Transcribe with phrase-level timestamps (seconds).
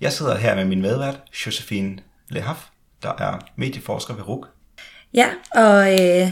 [0.00, 1.98] Jeg sidder her med min medvært, Josephine
[2.28, 2.68] Lehaf,
[3.02, 4.46] der er medieforsker ved RUK.
[5.14, 6.30] Ja, og øh,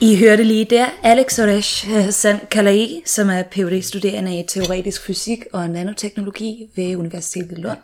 [0.00, 5.38] I hørte lige der Alex Oresh San Kalai, som er phd studerende i teoretisk fysik
[5.52, 7.78] og nanoteknologi ved Universitetet i Lund.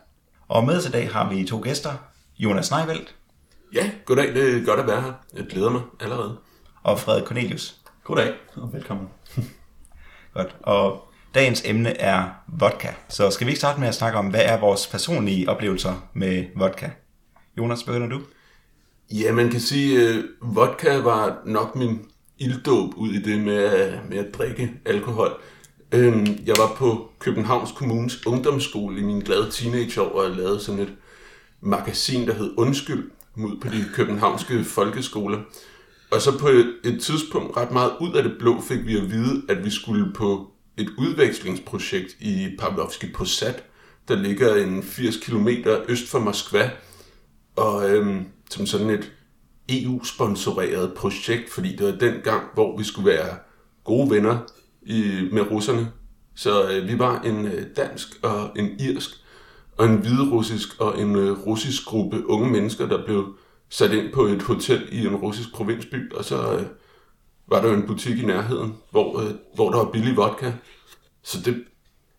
[0.48, 1.92] Og med til dag har vi to gæster,
[2.38, 3.14] Jonas Neivelt
[3.74, 4.34] Ja, goddag.
[4.34, 5.12] Det er godt at være her.
[5.36, 6.36] Jeg glæder mig allerede.
[6.82, 7.76] og Frederik Cornelius.
[8.04, 9.08] Goddag og velkommen.
[10.34, 10.56] Godt.
[10.62, 12.24] Og dagens emne er
[12.58, 12.88] vodka.
[13.08, 16.44] Så skal vi ikke starte med at snakke om, hvad er vores personlige oplevelser med
[16.56, 16.88] vodka?
[17.58, 18.20] Jonas, begynder du?
[19.10, 21.98] Ja, man kan sige, at vodka var nok min
[22.38, 25.32] ilddåb ud i det med, at- med at drikke alkohol.
[25.92, 30.92] Øhm, Jeg var på Københavns Kommunes ungdomsskole i min glade teenageår og lavede sådan et
[31.60, 35.38] magasin, der hed Undskyld, ud på de københavnske folkeskoler.
[36.10, 39.10] Og så på et, et tidspunkt ret meget ud af det blå fik vi at
[39.10, 43.54] vide, at vi skulle på et udvekslingsprojekt i Pavlovski Posad,
[44.08, 45.48] der ligger en 80 km
[45.88, 46.70] øst for Moskva,
[47.56, 49.12] og øhm, som sådan et
[49.68, 53.36] EU-sponsoreret projekt, fordi det var den gang, hvor vi skulle være
[53.84, 54.38] gode venner
[54.82, 55.92] i, med russerne.
[56.34, 59.10] Så øh, vi var en øh, dansk og en irsk
[59.76, 63.36] og en hviderussisk og en øh, russisk gruppe unge mennesker, der blev
[63.68, 66.66] sat ind på et hotel i en russisk provinsby, og så øh,
[67.52, 70.52] var der jo en butik i nærheden, hvor, øh, hvor der var billig vodka.
[71.22, 71.64] Så det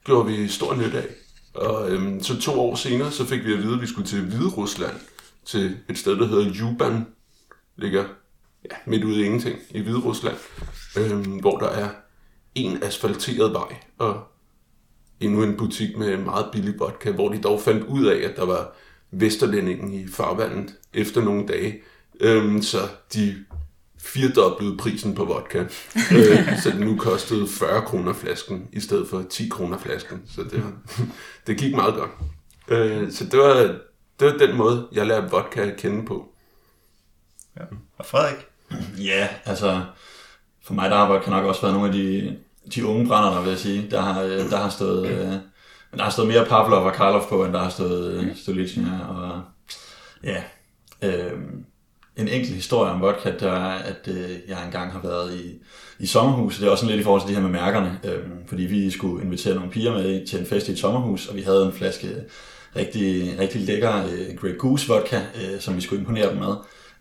[0.06, 1.08] gjorde vi stor nyt af.
[1.54, 4.22] Og øhm, så to år senere, så fik vi at vide, at vi skulle til
[4.22, 4.96] Hvide Rusland,
[5.46, 7.06] til et sted, der hedder Juban,
[7.76, 8.06] ligger
[8.72, 10.36] ja, midt ude i ingenting i Hvide Rusland,
[10.98, 11.90] øhm, hvor der er
[12.56, 14.24] en asfalteret vej og
[15.20, 18.46] endnu en butik med meget billig vodka, hvor de dog fandt ud af, at der
[18.46, 18.74] var
[19.12, 21.82] Vesterlændingen i farvandet efter nogle dage.
[22.20, 22.78] Øhm, så
[23.14, 23.36] de
[24.04, 25.60] firdoblede prisen på vodka,
[26.16, 30.22] øh, så det nu kostede 40 kroner flasken, i stedet for 10 kroner flasken.
[30.28, 30.74] Så det, var,
[31.48, 32.12] det gik meget godt.
[32.68, 33.54] Øh, så det var,
[34.20, 36.30] det var den måde, jeg lærte vodka at kende på.
[37.58, 37.64] Ja.
[37.98, 38.46] Og Frederik?
[38.98, 39.82] Ja, altså
[40.64, 42.38] for mig der har vodka nok også været nogle af de,
[42.76, 43.88] de unge brænderne, vil jeg sige.
[43.92, 45.08] Der har, øh, der har stået...
[45.08, 45.34] Øh,
[45.98, 49.08] der har stået mere Pavlov og Karlov på, end der har stået øh, Stolicina.
[49.08, 49.42] Og
[50.24, 50.44] ja,
[51.02, 51.40] øh,
[52.18, 55.62] en enkelt historie om vodka, der er, at øh, jeg engang har været i,
[56.00, 56.58] i sommerhus.
[56.58, 58.00] Det er også sådan lidt i forhold til det her med mærkerne.
[58.04, 61.36] Øh, fordi vi skulle invitere nogle piger med til en fest i et sommerhus, og
[61.36, 62.08] vi havde en flaske
[62.76, 66.54] rigtig, rigtig lækker øh, Grey Goose vodka, øh, som vi skulle imponere dem med.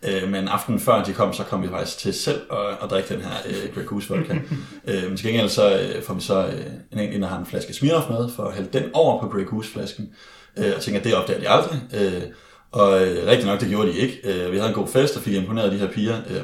[0.03, 3.15] Øh, men aftenen før de kom, så kom vi faktisk til selv at, at drikke
[3.15, 4.35] den her øh, Grey Goose vodka.
[4.89, 7.47] øh, men til gengæld så øh, får vi så øh, en enkelt, der har en
[7.47, 10.11] flaske Smirnoff med, for at hælde den over på Grey Goose flasken.
[10.57, 11.81] Øh, og tænker, at det opdager de aldrig.
[11.95, 12.23] Øh,
[12.73, 14.21] og øh, rigtig nok, det gjorde de ikke.
[14.25, 16.17] Øh, vi havde en god fest og fik imponeret de her piger.
[16.31, 16.43] Øh,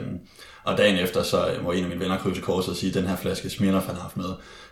[0.65, 2.95] og dagen efter, så øh, må en af mine venner krydse korset og sige, at
[2.95, 4.29] den her flaske Smirnoff, han har haft med,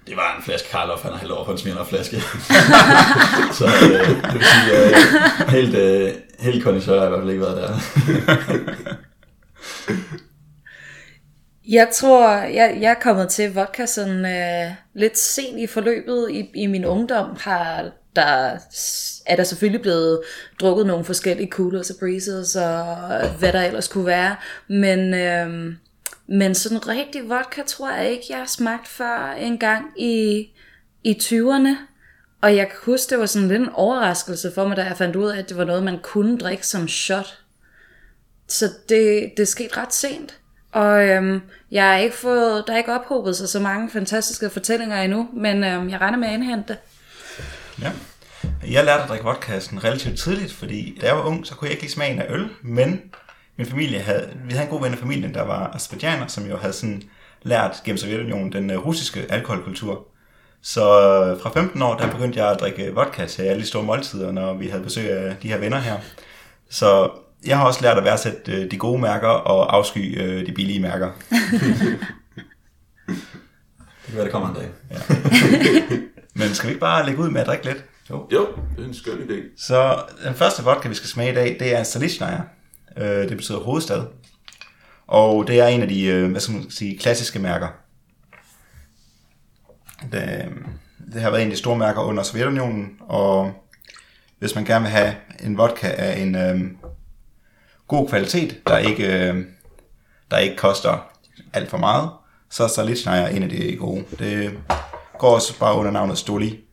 [0.07, 2.17] det var en flaske Karloff, han har hældt over på en Smirnoff-flaske.
[3.59, 7.31] så øh, det vil sige, øh, helt, øh, helt kondisør har jeg i hvert fald
[7.31, 7.79] ikke været der.
[11.69, 16.31] Jeg tror, jeg, jeg er kommet til vodka sådan øh, lidt sent i forløbet.
[16.31, 18.59] I, I min ungdom har der,
[19.27, 20.21] er der selvfølgelig blevet
[20.61, 24.37] drukket nogle forskellige coolers og breezes og hvad der ellers kunne være.
[24.69, 25.75] Men, øh,
[26.27, 30.49] men sådan rigtig vodka tror jeg ikke, jeg har smagt før en gang i,
[31.05, 31.77] i 20'erne.
[32.41, 35.17] Og jeg kan huske, det var sådan lidt en overraskelse for mig, da jeg fandt
[35.17, 37.39] ud af, at det var noget, man kunne drikke som shot.
[38.49, 40.39] Så det, det skete ret sent.
[40.73, 41.41] Og øhm,
[41.71, 45.65] jeg har ikke fået, der er ikke ophobet sig så mange fantastiske fortællinger endnu, men
[45.65, 46.79] øhm, jeg regner med at indhente det.
[47.83, 47.93] Ja.
[48.71, 51.67] Jeg lærte at drikke vodka sådan relativt tidligt, fordi da jeg var ung, så kunne
[51.67, 53.03] jeg ikke lide smagen af øl, men
[53.57, 56.57] min familie havde, vi havde en god ven af familien, der var azerbaijaner, som jo
[56.57, 57.03] havde sådan
[57.43, 60.07] lært gennem Sovjetunionen den øh, russiske alkoholkultur.
[60.63, 63.83] Så øh, fra 15 år, der begyndte jeg at drikke vodka til alle de store
[63.83, 65.97] måltider, når vi havde besøg af de her venner her.
[66.71, 67.11] Så
[67.47, 71.11] jeg har også lært at værdsætte øh, de gode mærker og afsky de billige mærker.
[74.07, 74.69] Det kan være, det kommer en dag.
[76.39, 77.85] Men skal vi ikke bare lægge ud med at drikke lidt?
[78.11, 78.29] Jo.
[78.33, 79.65] Jo, det er en skøn idé.
[79.67, 82.41] Så den første vodka, vi skal smage i dag, det er Salishnaya.
[82.97, 84.05] Øh, det betyder hovedstad.
[85.07, 87.69] Og det er en af de, øh, hvad skal man sige, klassiske mærker.
[90.13, 90.49] Det,
[91.13, 93.53] det har været en af de store mærker under Sovjetunionen, og
[94.39, 96.61] hvis man gerne vil have en vodka af en øh,
[97.89, 99.45] god kvalitet, der ikke, øh,
[100.31, 101.11] der ikke koster
[101.53, 102.11] alt for meget,
[102.51, 104.05] så er Salitschneier en af de gode.
[104.19, 104.59] Det
[105.19, 106.65] går også bare under navnet Stoli.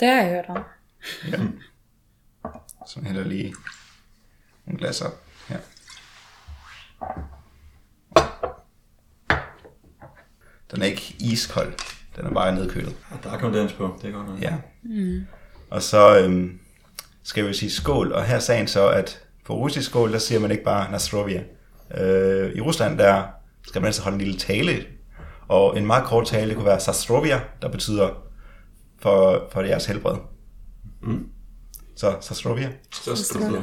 [0.00, 0.64] Det har jeg hørt om.
[2.86, 3.54] Så jeg hælder lige
[4.66, 5.58] en glas op her.
[10.70, 11.72] Den er ikke iskold.
[12.16, 12.96] Den er bare nedkølet.
[13.10, 14.42] Og der er kondens på, det er godt nok.
[14.42, 14.56] Ja.
[14.82, 15.26] Mm.
[15.70, 16.60] Og så øhm,
[17.22, 20.40] skal vi sige skål, og her er sagen så, at på russisk skål, der siger
[20.40, 21.42] man ikke bare Nastrovia.
[21.94, 23.24] Øh, I Rusland, der
[23.66, 24.86] skal man altså holde en lille tale,
[25.48, 28.10] og en meget kort tale kunne være Sastrovia, der betyder
[28.98, 30.16] for, for jeres helbred.
[31.02, 31.28] Mm.
[31.96, 32.66] Så Sastrovia.
[33.06, 33.14] Du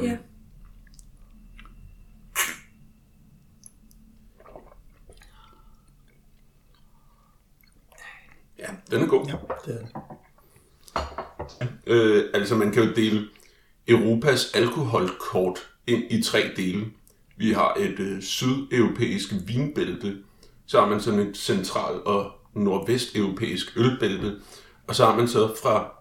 [0.02, 0.16] Ja.
[8.58, 9.26] Ja, den er god.
[9.26, 9.34] Ja.
[9.66, 9.90] Det er det.
[11.86, 13.28] Øh, altså, man kan jo dele
[13.88, 16.86] Europas alkoholkort ind i tre dele.
[17.36, 20.22] Vi har et øh, sydeuropæisk vinbælte,
[20.70, 24.36] så har man sådan et central- og nordvesteuropæisk ølbælte,
[24.86, 25.92] og så har man så fra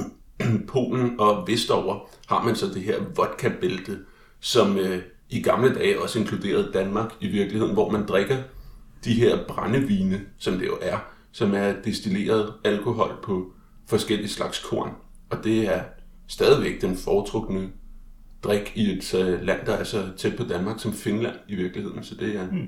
[0.72, 3.98] Polen og vestover, har man så det her vodka-bælte,
[4.40, 8.36] som øh, i gamle dage også inkluderede Danmark i virkeligheden, hvor man drikker
[9.04, 10.98] de her brændevine, som det jo er,
[11.32, 13.52] som er destilleret alkohol på
[13.88, 14.90] forskellige slags korn.
[15.30, 15.82] Og det er
[16.28, 17.68] stadigvæk den foretrukne
[18.44, 22.04] drik i et øh, land, der er så tæt på Danmark som Finland i virkeligheden.
[22.04, 22.66] Så det er, mm.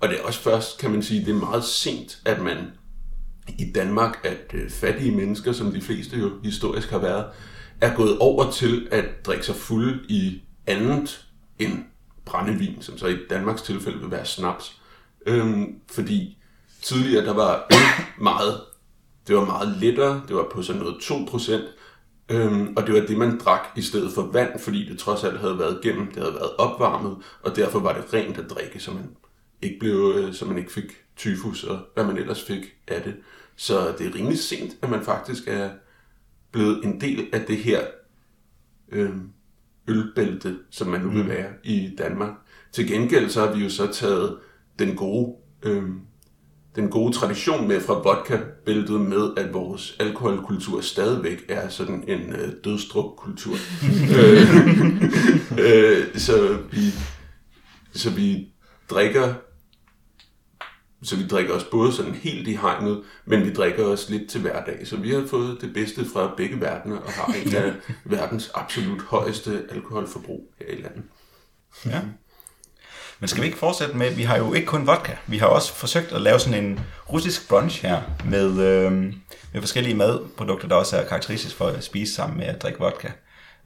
[0.00, 2.58] Og det er også først, kan man sige, det er meget sent, at man
[3.58, 7.26] i Danmark, at øh, fattige mennesker, som de fleste jo historisk har været,
[7.80, 11.26] er gået over til at drikke sig fuld i andet
[11.58, 11.84] end
[12.24, 14.80] brændevin, som så i Danmarks tilfælde vil være snaps.
[15.26, 16.38] Øhm, fordi
[16.82, 17.78] tidligere der var øl
[18.24, 18.60] meget,
[19.28, 21.52] det var meget lettere, det var på sådan noget 2%,
[22.28, 25.40] øhm, og det var det, man drak i stedet for vand, fordi det trods alt
[25.40, 28.90] havde været gennem, det havde været opvarmet, og derfor var det rent at drikke, så
[28.90, 29.16] man
[29.66, 33.14] ikke blev, øh, så man ikke fik tyfus og hvad man ellers fik af det.
[33.56, 35.70] Så det er rimelig sent, at man faktisk er
[36.52, 37.80] blevet en del af det her
[38.92, 39.10] øh,
[39.88, 42.32] ølbælte, som man nu vil være i Danmark.
[42.72, 44.38] Til gengæld så har vi jo så taget
[44.78, 45.82] den gode, øh,
[46.76, 52.52] den gode tradition med fra vodka-bæltet med, at vores alkoholkultur stadigvæk er sådan en øh,
[52.64, 53.54] dødstruk-kultur.
[54.20, 55.02] øh,
[55.66, 56.80] øh, så, vi,
[57.92, 58.48] så vi
[58.90, 59.34] drikker
[61.02, 64.40] så vi drikker også både sådan helt i hegnet, men vi drikker også lidt til
[64.40, 64.86] hverdag.
[64.86, 67.72] Så vi har fået det bedste fra begge verdener og har en af
[68.04, 71.02] verdens absolut højeste alkoholforbrug her i landet.
[71.86, 72.00] Ja.
[73.20, 75.74] Men skal vi ikke fortsætte med, vi har jo ikke kun vodka, vi har også
[75.74, 76.80] forsøgt at lave sådan en
[77.12, 78.92] russisk brunch her, med, øh,
[79.52, 83.08] med forskellige madprodukter, der også er karakteristisk for at spise sammen med at drikke vodka.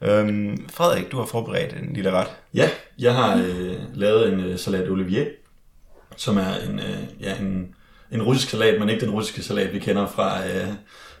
[0.01, 2.27] Øhm, Frederik, du har forberedt en lille ret.
[2.53, 2.69] Ja,
[2.99, 5.25] jeg har øh, lavet en øh, salat olivier,
[6.17, 7.75] som er en, øh, ja, en,
[8.11, 10.67] en russisk salat, men ikke den russiske salat, vi kender fra, øh,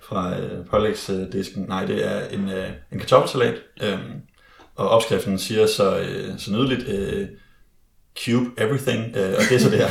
[0.09, 1.65] fra øh, pålægsdisken.
[1.67, 3.99] Nej, det er en, øh, en kartoffelsalat, øh,
[4.75, 7.27] og opskriften siger så, øh, så nydeligt, øh,
[8.25, 9.87] cube everything, øh, og det er så det her.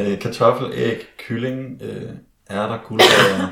[0.12, 2.10] øh, kartoffel, æg, kylling, øh,
[2.50, 3.48] ærter, gulerødder,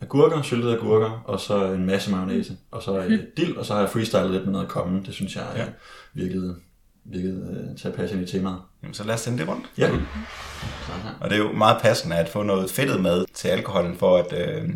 [0.00, 3.80] agurker, syltede agurker, og så en masse mayonnaise, og så øh, dild, og så har
[3.80, 5.04] jeg freestylet lidt med noget kommen.
[5.06, 5.60] Det synes jeg Ja.
[5.60, 5.66] ja.
[6.14, 6.56] virkede,
[7.04, 8.58] virkede øh, til at passe ind i temaet.
[8.82, 9.66] Jamen, så lad os sende det rundt.
[9.78, 9.90] Ja.
[11.20, 14.32] Og det er jo meget passende at få noget fedtet mad til alkoholen, for at
[14.32, 14.68] øh,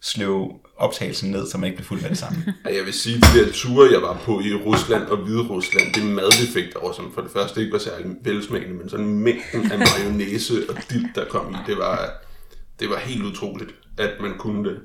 [0.00, 2.54] slå optagelsen ned, så man ikke bliver fuld med det samme.
[2.76, 6.02] Jeg vil sige, de der ture, jeg var på i Rusland og Hvide Rusland, det
[6.04, 9.72] mad, vi fik derovre, som for det første ikke var særlig velsmagende, men sådan mængden
[9.72, 12.22] af mayonnaise og dild, der kom i, det var,
[12.80, 14.78] det var helt utroligt, at man kunne det.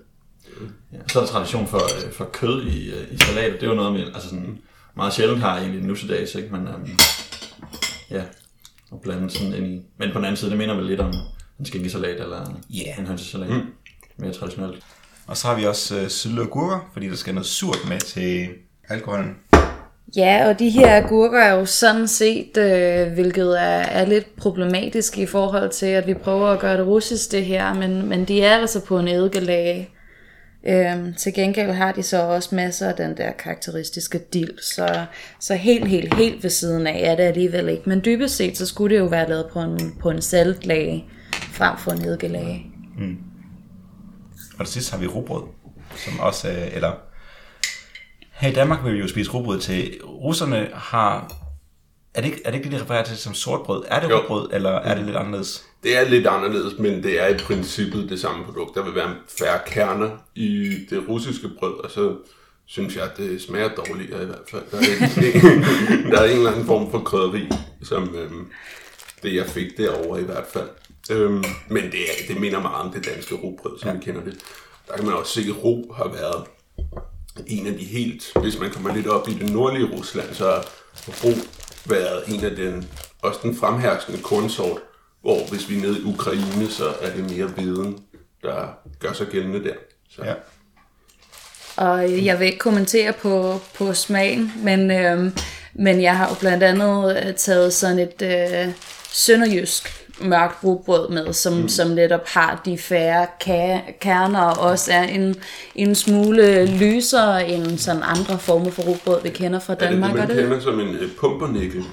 [0.94, 0.98] Ja.
[1.08, 3.53] Så er der tradition for, øh, for kød i, øh, i salat.
[3.53, 4.60] Det er jo noget, med, altså sådan,
[4.95, 6.50] meget sjældent har egentlig nu til dags, ikke?
[6.51, 6.89] Men um,
[8.12, 8.21] ja,
[8.91, 9.81] og blande sådan ind i.
[9.98, 11.13] Men på den anden side, det minder vel lidt om
[11.60, 12.95] en skinkesalat eller Ja.
[13.00, 13.50] en hønsesalat.
[13.50, 13.62] Mm.
[14.17, 14.83] Mere traditionelt.
[15.27, 18.48] Og så har vi også øh, syltede agurker, fordi der skal noget surt med til
[18.89, 19.36] alkoholen.
[20.15, 25.17] Ja, og de her agurker er jo sådan set, øh, hvilket er, er lidt problematisk
[25.17, 28.41] i forhold til, at vi prøver at gøre det russisk det her, men, men de
[28.41, 29.91] er altså på en eddikelag.
[30.68, 35.06] Øhm, til gengæld har de så også masser af den der karakteristiske dild, så,
[35.39, 37.84] så helt, helt, helt ved siden af er det alligevel ikke.
[37.86, 41.77] Men dybest set, så skulle det jo være lavet på en, på en saltlage, frem
[41.77, 42.65] for en eddikelag.
[44.60, 45.44] Og til sidst har vi rugbrød,
[45.96, 46.91] som også, øh, eller
[48.32, 49.94] her i Danmark vil vi jo spise rugbrød til.
[50.03, 51.34] Russerne har
[52.13, 53.84] Er det, ikke, er det ikke det, de refererer til som sortbrød?
[53.88, 54.18] Er det Jo.
[54.20, 55.63] rugbrød, eller er det lidt anderledes?
[55.83, 58.75] Det er lidt anderledes, men det er i princippet det samme produkt.
[58.75, 62.15] Der vil være færre kerner i det russiske brød, og så
[62.65, 64.63] synes jeg, at det smager dårligere i hvert fald.
[64.71, 67.50] Der er, en, der er en eller anden form for krydderi,
[67.83, 68.47] som øhm,
[69.23, 70.69] det jeg fik derovre i hvert fald.
[71.11, 73.95] Øhm, men det, er, det minder meget om det danske rugbrød, som ja.
[73.95, 74.38] vi kender det.
[74.88, 76.45] Der kan man også se, at ro har været
[77.47, 81.23] en af de helt, hvis man kommer lidt op i det nordlige Rusland, så har
[81.23, 81.31] ro
[81.85, 82.89] været en af den,
[83.21, 84.79] også den fremherskende kornsort,
[85.21, 87.97] hvor hvis vi er nede i Ukraine, så er det mere viden,
[88.43, 88.67] der
[88.99, 89.73] gør sig gældende der.
[90.09, 90.21] Så.
[90.23, 90.33] Ja.
[91.75, 95.31] Og jeg vil ikke kommentere på, på smagen, men, øhm,
[95.73, 98.73] men jeg har jo blandt andet øh, taget sådan et øh,
[99.11, 101.69] sønderjysk mørkt rugbrød med, som, mm.
[101.69, 105.35] som netop har de færre ka- kerner, og også er en,
[105.75, 109.93] en smule lysere end sådan andre former for rugbrød, vi kender fra Er det det,
[109.93, 110.13] Danmark.
[110.13, 110.35] man det?
[110.37, 111.83] kender som en øh, pumpernikkel?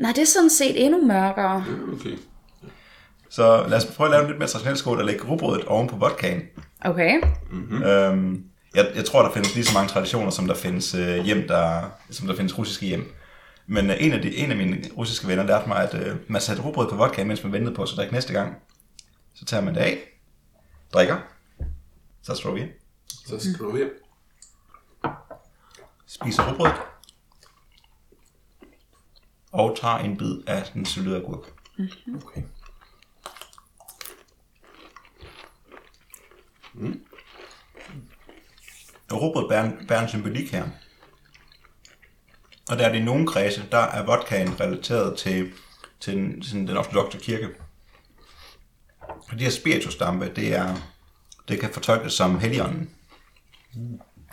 [0.00, 1.64] Nej, det er sådan set endnu mørkere.
[1.92, 2.18] Okay.
[3.30, 5.88] Så lad os prøve at lave en lidt mere traditionel skål og lægge rugbrødet oven
[5.88, 6.42] på vodkaen.
[6.80, 7.22] Okay.
[7.50, 7.82] Mm.
[7.82, 11.48] Øhm, jeg, jeg tror, der findes lige så mange traditioner, som der findes øh, hjem,
[11.48, 13.12] der, som der findes russiske hjem.
[13.66, 16.40] Men øh, en, af de, en af mine russiske venner lærte mig, at øh, man
[16.40, 18.56] satte rugbrød på vodka, mens man ventede på at drikke næste gang.
[19.34, 19.98] Så tager man det af,
[20.94, 21.16] drikker,
[22.22, 22.70] så slår vi ind,
[23.08, 23.82] Så skriver vi
[26.06, 26.70] spiser rugbrød,
[29.56, 31.52] og tager en bid af den syltede agurk.
[32.24, 32.42] Okay.
[39.10, 40.68] Og rugbrød bærer, en- bærer en symbolik her.
[42.70, 45.52] Og der er det i nogle kredse, der er vodkaen relateret til,
[46.00, 47.48] til den, sådan den ortodoxe kirke.
[49.00, 50.76] Og de her spiritusdampe, det er,
[51.48, 52.90] det kan fortolkes som helligånden.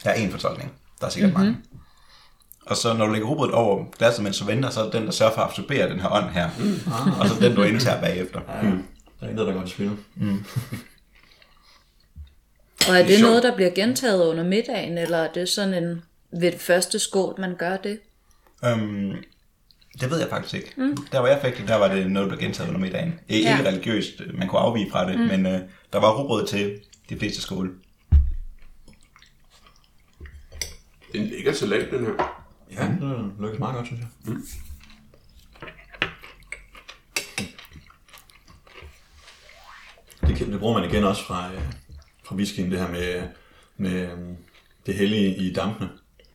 [0.03, 0.73] Der er en fortolkning.
[0.99, 1.45] Der er sikkert mm-hmm.
[1.45, 1.63] mange.
[2.65, 5.05] Og så når du lægger rugbrødet over glasset, mens du venter, så er det den,
[5.05, 6.49] der sørger for at absorbere den her ånd her.
[6.59, 6.91] Mm.
[7.19, 8.41] Og så den, du indtager bagefter.
[8.47, 8.67] Ja,
[9.19, 9.91] der er intet, der går til spil.
[12.89, 15.83] Og er Det er det noget, der bliver gentaget under middagen, eller er det sådan
[15.83, 16.01] en
[16.39, 17.99] ved det første skål, man gør det?
[18.65, 19.13] Øhm,
[20.01, 20.73] det ved jeg faktisk ikke.
[20.77, 20.97] Mm.
[21.11, 23.19] Der hvor jeg fik det, der var det noget, der blev gentaget under middagen.
[23.29, 23.57] Ikke Ja.
[23.57, 23.67] ja.
[23.67, 25.25] religiøst, man kunne afvige fra det, mm.
[25.25, 25.59] men øh,
[25.93, 26.79] der var rugbrød til
[27.09, 27.69] de fleste skole.
[31.11, 32.42] Det er en lækker salat, den her.
[32.75, 34.35] Ja, det lykkes meget godt, synes jeg.
[40.27, 41.61] Det, kan- det bruger man igen også fra, øh,
[42.25, 43.21] fra whiskyen, det her med,
[43.77, 44.17] med øh,
[44.85, 45.89] det hellige i dampene.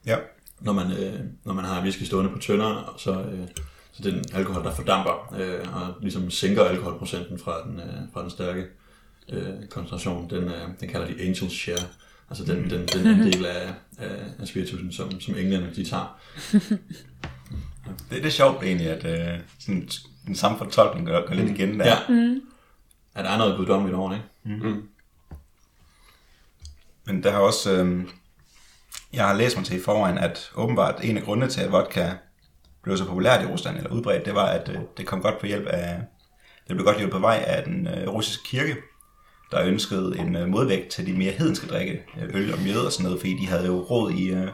[0.06, 0.16] Ja.
[0.60, 3.48] Når man, øh, når man har whisky stående på tønder, så, øh,
[3.92, 8.30] så den alkohol, der fordamper øh, og ligesom sænker alkoholprocenten fra den, øh, fra den
[8.30, 8.66] stærke
[9.28, 11.86] øh, koncentration, den, øh, den kalder de angels share.
[12.30, 16.20] Altså den, den, den andel af, af, af spiritusen, som, som englene de tager.
[18.10, 19.88] Det, det er sjovt egentlig, at øh, sådan,
[20.26, 21.86] den samme fortolkning gør, gør lidt igen der.
[21.86, 21.98] Ja.
[22.08, 22.40] Mm.
[23.14, 24.60] At der er noget guddommeligt over, det, ikke?
[27.04, 28.04] Men der har også, øh,
[29.12, 32.10] jeg har læst mig til i forvejen, at åbenbart en af grundene til, at vodka
[32.82, 35.46] blev så populært i Rusland, eller udbredt, det var, at øh, det kom godt på
[35.46, 36.02] hjælp af,
[36.68, 38.76] det blev godt hjulpet på vej af den øh, russiske kirke,
[39.50, 42.92] der ønskede en øh, modvægt til de mere hedenske drikke, øh, øl og mjød og
[42.92, 44.48] sådan noget, fordi de havde jo råd i, øh,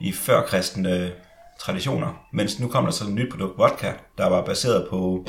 [0.00, 1.12] i førkristne
[1.60, 2.26] traditioner.
[2.32, 5.26] Mens nu kom der så et nyt produkt, vodka, der var baseret på,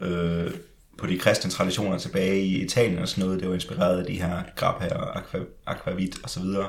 [0.00, 0.50] øh,
[0.98, 3.40] på de kristne traditioner tilbage i Italien og sådan noget.
[3.40, 6.68] Det var inspireret af de her grappa og aqua- aquavit og så videre.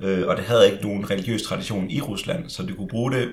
[0.00, 3.28] Øh, og det havde ikke nogen religiøs tradition i Rusland, så du kunne bruge det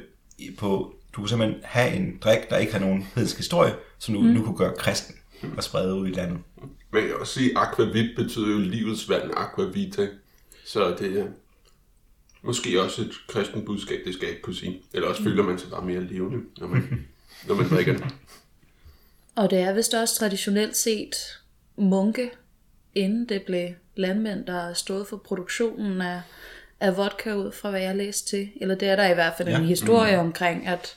[0.58, 4.22] på, du kunne simpelthen have en drik, der ikke har nogen hedensk historie, som du
[4.22, 4.28] mm.
[4.28, 5.16] nu kunne gøre kristen
[5.58, 6.38] og sprede ud i landet.
[6.98, 10.08] Man kan også sige, aquavit betyder jo livets vand, aquavita.
[10.66, 11.26] Så det er
[12.42, 14.82] måske også et kristent budskab, det skal jeg ikke kunne sige.
[14.94, 17.08] Eller også føler man sig bare mere levende, når man,
[17.48, 18.06] når man drikker det.
[19.36, 21.16] Og det er vist også traditionelt set
[21.76, 22.32] munke,
[22.96, 26.22] inden det blev landmænd, der stået for produktionen af,
[26.80, 28.50] af vodka ud fra, hvad jeg læste til.
[28.62, 29.60] Eller det er der i hvert fald ja.
[29.60, 30.28] en historie mm.
[30.28, 30.96] omkring, at,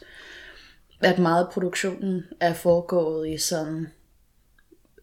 [1.00, 3.88] at meget af produktionen er foregået i sådan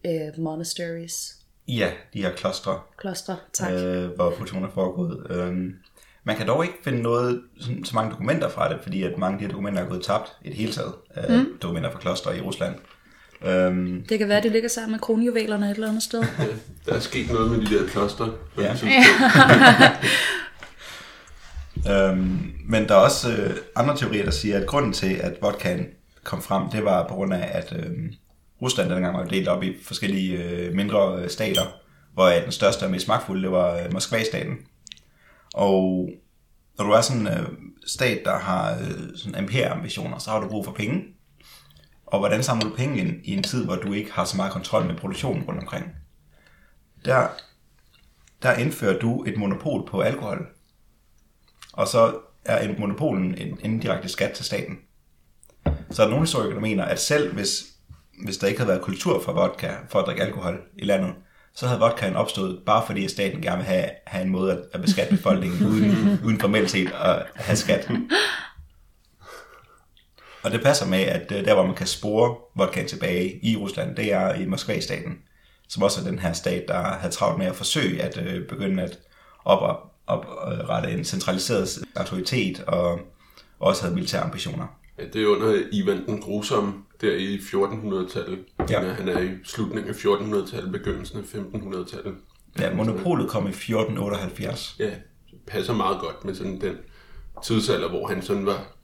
[0.05, 1.33] øh, monasteries,
[1.67, 3.71] Ja, de her klostre, klostre, tak.
[3.73, 5.27] øh, hvor produktionen er foregået.
[5.29, 5.73] Øhm,
[6.23, 9.33] man kan dog ikke finde noget, sådan, så mange dokumenter fra det, fordi at mange
[9.33, 10.93] af de her dokumenter er gået tabt i det hele taget.
[11.17, 11.45] Øh, mm.
[11.61, 12.75] Dokumenter fra klostre i Rusland.
[13.45, 16.23] Øhm, Det kan være, det ligger sammen med kronjuvelerne et eller andet sted.
[16.85, 18.27] Der er sket noget med de der kloster.
[18.57, 18.75] Ja.
[21.89, 25.85] Øhm, men der er også øh, andre teorier, der siger, at grunden til, at vodkaen
[26.23, 27.91] kom frem, det var på grund af, at øh,
[28.61, 31.65] Rusland dengang var delt op i forskellige øh, mindre øh, stater,
[32.13, 34.57] hvor den største og mest magtfulde, det var øh, Moskva-staten.
[35.53, 36.09] Og
[36.77, 37.49] når du er sådan en øh,
[37.85, 41.03] stat, der har øh, sådan ambitioner, så har du brug for penge.
[42.05, 44.51] Og hvordan samler du penge ind i en tid, hvor du ikke har så meget
[44.51, 45.85] kontrol med produktionen rundt omkring?
[47.05, 47.27] Der,
[48.43, 50.47] der indfører du et monopol på alkohol.
[51.73, 54.77] Og så er monopolen en indirekte skat til staten.
[55.91, 57.76] Så er der nogle historikere, der mener, at selv hvis,
[58.23, 61.13] hvis der ikke havde været kultur for vodka, for at drikke alkohol i landet,
[61.55, 64.59] så havde vodkaen opstået, bare fordi at staten gerne vil have, have en måde at,
[64.73, 67.91] at beskatte befolkningen uden, uden formelt set at have skat.
[70.43, 73.95] Og det passer med, at øh, der hvor man kan spore vodkaen tilbage i Rusland,
[73.95, 75.17] det er i Moskva-staten,
[75.69, 78.83] som også er den her stat, der har travlt med at forsøge at øh, begynde
[78.83, 78.99] at
[79.45, 82.99] op, oprette en centraliseret autoritet og
[83.59, 84.67] også havde militære ambitioner.
[84.99, 88.45] Ja, det er under Ivan den Grusomme, der i 1400-tallet.
[88.69, 88.85] Ja.
[88.85, 88.93] Ja.
[88.93, 92.15] Han er i slutningen af 1400-tallet, begyndelsen af 1500-tallet.
[92.59, 94.75] Ja, monopolet kom i 1478.
[94.79, 94.85] Ja,
[95.31, 96.77] det passer meget godt med sådan den
[97.43, 98.77] tidsalder, hvor han sådan var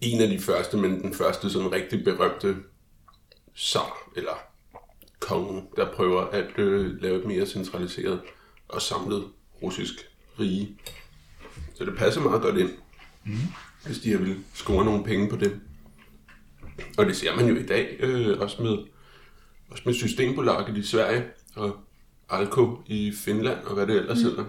[0.00, 2.56] en af de første, men den første sådan rigtig berømte
[3.58, 4.32] zar, eller
[5.20, 8.20] konge, der prøver at øh, lave et mere centraliseret
[8.68, 9.24] og samlet
[9.62, 9.94] russisk
[10.40, 10.78] rige.
[11.74, 12.70] Så det passer meget godt ind,
[13.24, 13.32] mm.
[13.86, 15.60] hvis de vil score nogle penge på det.
[16.98, 18.76] Og det ser man jo i dag, øh, også, med,
[19.70, 21.24] også med Systembolaget i Sverige,
[21.56, 21.76] og
[22.30, 24.24] Alko i Finland, og hvad det ellers mm.
[24.24, 24.44] hedder.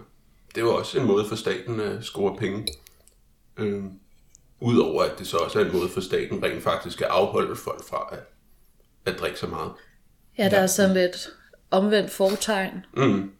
[0.55, 2.67] Det var også en måde for staten at score penge.
[3.57, 3.83] Øh,
[4.63, 7.87] Udover at det så også er en måde for staten rent faktisk at afholde folk
[7.89, 8.19] fra at,
[9.05, 9.71] at drikke så meget.
[10.37, 11.29] Ja, der er sådan lidt
[11.71, 13.31] omvendt fortegn Mm.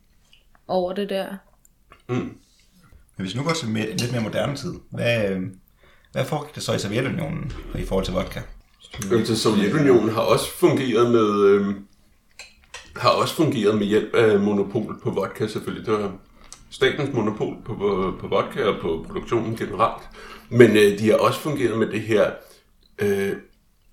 [0.67, 1.35] over det der.
[2.07, 2.39] Men
[3.17, 5.41] hvis vi nu går til lidt mere moderne tid, hvad, øh,
[6.11, 8.41] hvad foregik der så i Sovjetunionen i forhold til vodka?
[9.11, 11.87] Altså, Sovjetunionen har også fungeret med Øhm,
[12.95, 15.85] har også fungeret med hjælp af monopol på vodka selvfølgelig.
[15.85, 16.11] Det var
[16.69, 20.03] statens monopol på, på, på vodka og på produktionen generelt.
[20.49, 22.31] Men øh, de har også fungeret med det her
[22.99, 23.31] øh,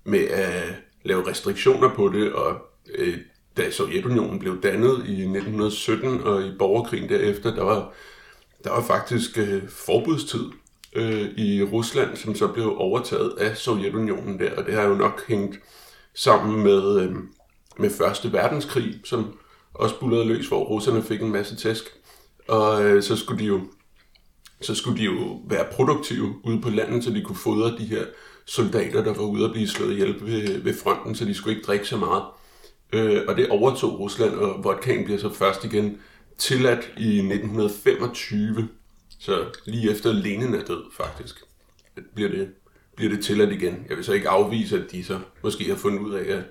[0.03, 0.63] med at
[1.03, 2.57] lave restriktioner på det, og
[2.95, 3.17] øh,
[3.57, 7.93] da Sovjetunionen blev dannet i 1917 og i borgerkrigen derefter, der var,
[8.63, 10.45] der var faktisk øh, forbudstid
[10.95, 15.27] øh, i Rusland, som så blev overtaget af Sovjetunionen der, og det har jo nok
[15.27, 15.59] hængt
[16.13, 17.15] sammen med, øh,
[17.77, 19.37] med Første Verdenskrig, som
[19.73, 21.83] også bullerede løs, hvor russerne fik en masse tæsk.
[22.47, 23.61] Og øh, så skulle de jo
[24.61, 28.05] så skulle de jo være produktive ude på landet, så de kunne fodre de her
[28.45, 31.65] soldater, der var ude at blive slået ihjel ved, ved fronten, så de skulle ikke
[31.65, 32.23] drikke så meget.
[32.93, 35.97] Øh, og det overtog Rusland, og vodkaen bliver så først igen
[36.37, 38.67] tilladt i 1925,
[39.19, 41.35] så lige efter Lenin er død faktisk,
[42.15, 42.49] bliver det,
[42.95, 43.85] bliver det tilladt igen.
[43.89, 46.43] Jeg vil så ikke afvise, at de så måske har fundet ud af at,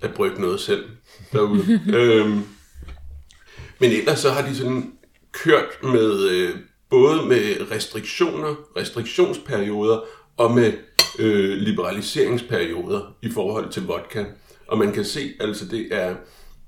[0.00, 0.84] at brygge noget selv
[1.32, 1.80] derude.
[1.98, 2.42] øhm,
[3.78, 4.92] men ellers så har de sådan
[5.32, 6.56] kørt med øh,
[6.90, 10.00] både med restriktioner, restriktionsperioder
[10.36, 10.72] og med
[11.18, 14.24] øh, liberaliseringsperioder i forhold til vodka.
[14.66, 16.16] Og man kan se, altså det er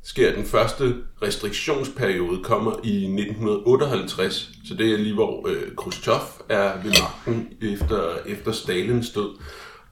[0.05, 6.83] sker den første restriktionsperiode kommer i 1958, så det er lige hvor øh, Khrushchev er
[6.83, 9.31] ved magten efter, efter Stalins død.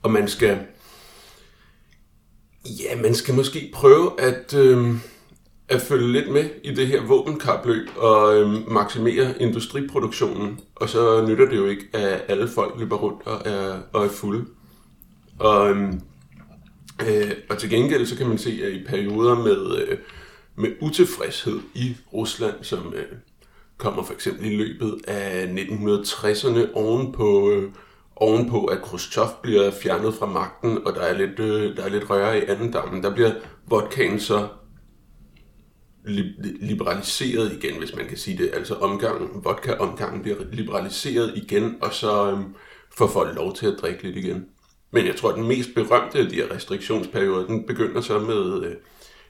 [0.01, 0.59] Og man skal
[2.65, 4.95] ja, man skal måske prøve at øh,
[5.67, 10.59] at følge lidt med i det her våbenkapløb og øh, maksimere industriproduktionen.
[10.75, 14.09] Og så nytter det jo ikke, at alle folk løber rundt og er, og er
[14.09, 14.45] fulde.
[15.39, 15.93] Og, øh,
[17.01, 19.97] øh, og til gengæld så kan man se, at i perioder med, øh,
[20.55, 23.05] med utilfredshed i Rusland, som øh,
[23.77, 27.71] kommer for eksempel i løbet af 1960'erne ovenpå, øh,
[28.15, 32.09] ovenpå at Khrushchev bliver fjernet fra magten, og der er lidt, øh, der er lidt
[32.09, 33.31] røre i anden dammen, der bliver
[33.67, 34.47] vodkaen så
[36.61, 38.49] liberaliseret igen, hvis man kan sige det.
[38.53, 42.55] Altså omgangen, vodka-omgangen bliver liberaliseret igen, og så øhm,
[42.97, 44.45] får folk lov til at drikke lidt igen.
[44.93, 48.63] Men jeg tror, at den mest berømte af de her restriktionsperioder, den begynder så med
[48.63, 48.75] øh,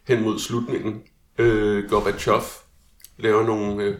[0.08, 1.04] hen mod slutningen.
[1.38, 2.42] Øh, Gorbachev
[3.18, 3.98] laver nogle, øh,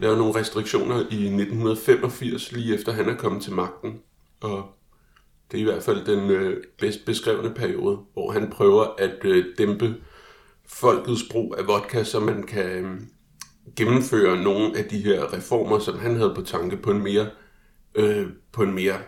[0.00, 4.00] laver nogle restriktioner i 1985, lige efter han er kommet til magten.
[4.40, 4.66] Og
[5.50, 9.44] det er i hvert fald den øh, bedst beskrevne periode, hvor han prøver at øh,
[9.58, 9.94] dæmpe
[10.66, 13.00] folkets brug af vodka, så man kan øh,
[13.76, 17.30] gennemføre nogle af de her reformer, som han havde på tanke på en mere,
[17.94, 18.98] øh, på en mere,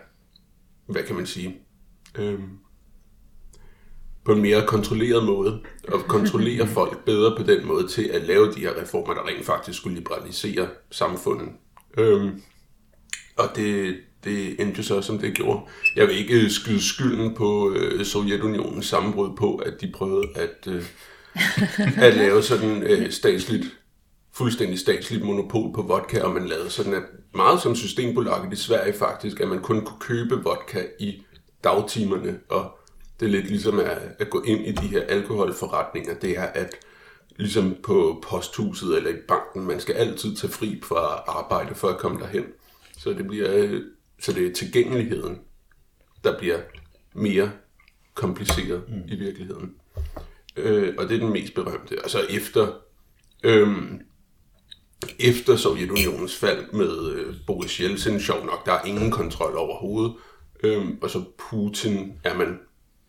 [0.89, 1.57] hvad kan man sige,
[2.17, 2.39] øh,
[4.25, 8.53] på en mere kontrolleret måde, og kontrollere folk bedre på den måde til at lave
[8.53, 11.47] de her reformer, der rent faktisk skulle liberalisere samfundet.
[11.97, 12.31] Øh,
[13.37, 15.59] og det, det endte jo så, som det gjorde.
[15.95, 20.83] Jeg vil ikke skyde skylden på øh, Sovjetunionens sammenbrud på, at de prøvede at, øh,
[22.05, 23.78] at lave sådan øh, statsligt
[24.39, 28.93] fuldstændig statsligt monopol på vodka, og man lavede sådan, at meget som Systembolaget i Sverige
[28.93, 31.21] faktisk, at man kun kunne købe vodka i
[31.63, 32.79] dagtimerne, og
[33.19, 36.75] det er lidt ligesom at, at gå ind i de her alkoholforretninger, det er at
[37.35, 41.97] ligesom på posthuset eller i banken, man skal altid tage fri fra arbejde for at
[41.97, 42.45] komme derhen.
[42.97, 43.79] Så det bliver
[44.19, 45.39] så det er tilgængeligheden,
[46.23, 46.59] der bliver
[47.13, 47.51] mere
[48.13, 49.01] kompliceret mm.
[49.07, 49.73] i virkeligheden.
[50.57, 52.03] Øh, og det er den mest berømte.
[52.03, 52.73] Og så efter,
[53.43, 53.77] øh,
[55.19, 60.13] efter Sovjetunionens fald med øh, Boris Yeltsin, sjov nok, der er ingen kontrol overhovedet.
[60.63, 62.59] Øh, og så Putin er man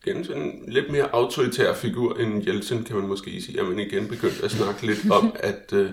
[0.05, 3.79] igen sådan en lidt mere autoritær figur end Yeltsin, kan man måske sige, at man
[3.79, 5.91] igen begyndt at snakke lidt om, at, øh,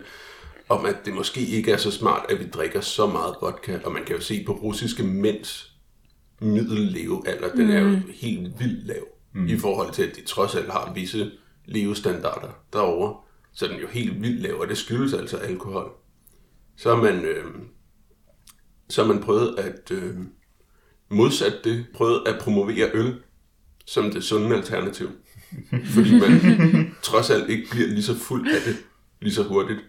[0.68, 3.78] om at det måske ikke er så smart, at vi drikker så meget vodka.
[3.84, 5.72] Og man kan jo se på russiske mænds
[6.40, 9.46] middellevealder, den er jo helt vildt lav mm.
[9.46, 11.30] i forhold til, at de trods alt har visse
[11.64, 13.16] levestandarder derovre.
[13.58, 15.90] Så den er jo helt vildt lav, og det skyldes altså alkohol.
[16.76, 17.44] Så har man, øh,
[18.88, 20.14] så har man prøvet at øh,
[21.08, 23.14] modsat det, prøvet at promovere øl
[23.86, 25.10] som det sunde alternativ.
[25.94, 28.76] Fordi man trods alt ikke bliver lige så fuld af det
[29.20, 29.80] lige så hurtigt.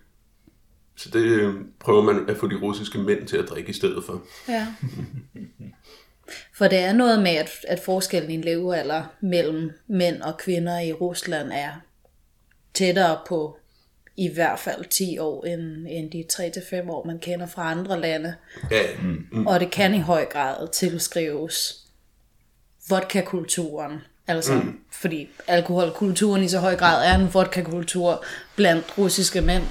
[0.95, 4.03] Så det øh, prøver man at få de russiske mænd til at drikke i stedet
[4.03, 4.23] for.
[4.47, 4.67] Ja.
[6.57, 10.93] For det er noget med, at, at forskellen i levealder mellem mænd og kvinder i
[10.93, 11.71] Rusland er
[12.73, 13.58] tættere på
[14.19, 18.35] i hvert fald 10 år, end, end de 3-5 år, man kender fra andre lande.
[18.71, 18.81] Ja,
[19.31, 19.47] mm.
[19.47, 21.85] Og det kan i høj grad tilskrives
[22.89, 24.01] vodka-kulturen.
[24.27, 24.79] Altså, mm.
[24.91, 28.23] fordi alkoholkulturen i så høj grad er en vodka-kultur
[28.55, 29.63] blandt russiske mænd.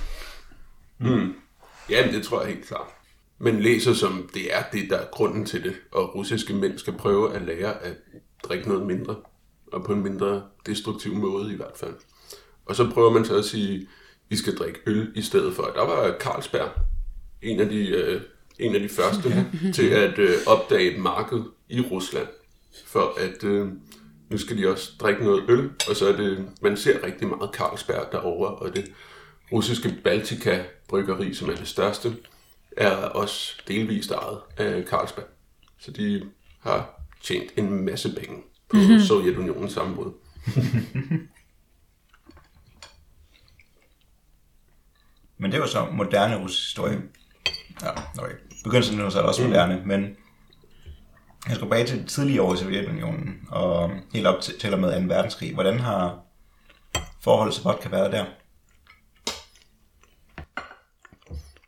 [0.98, 1.34] Mm.
[1.90, 2.88] Ja, det tror jeg helt klart.
[3.38, 6.92] Men læser som, det er det, der er grunden til det, og russiske mænd skal
[6.92, 7.92] prøve at lære at
[8.44, 9.16] drikke noget mindre,
[9.72, 11.94] og på en mindre destruktiv måde i hvert fald.
[12.66, 13.88] Og så prøver man så at sige,
[14.31, 15.73] I skal drikke øl i stedet for.
[15.75, 16.71] Der var Carlsberg,
[17.43, 18.21] en af de, øh,
[18.59, 22.29] en af de første til at øh, opdage et marked i Rusland,
[22.87, 23.69] for at øh,
[24.31, 27.51] nu skal de også drikke noget øl, og så er det, man ser rigtig meget
[27.55, 28.93] Carlsberg derovre, og det
[29.53, 32.17] russiske Baltica bryggeri, som er det største,
[32.77, 35.27] er også delvist ejet af Carlsberg.
[35.79, 36.23] Så de
[36.61, 39.01] har tjent en masse penge på mm-hmm.
[39.01, 40.12] Sovjetunionens sammenbrud.
[45.38, 47.03] Men det var så moderne russisk historie.
[47.83, 47.90] Ja,
[48.22, 48.35] okay.
[48.64, 50.03] Begyndelsen nu så er det også moderne, men
[51.46, 55.09] jeg skal tilbage til tidlige år i Sovjetunionen, og helt op til, til og med
[55.09, 55.14] 2.
[55.14, 55.55] verdenskrig.
[55.55, 56.20] Hvordan har
[57.20, 58.24] forholdet til vodka været der?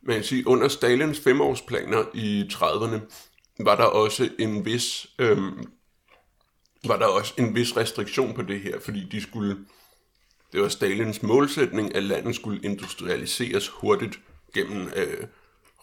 [0.03, 3.01] Man kan sige, under Stalins femårsplaner i 30'erne,
[3.65, 5.65] var der også en vis, øhm,
[6.87, 9.57] var der også en vis restriktion på det her, fordi de skulle,
[10.53, 14.21] det var Stalins målsætning, at landet skulle industrialiseres hurtigt
[14.55, 15.27] gennem øh,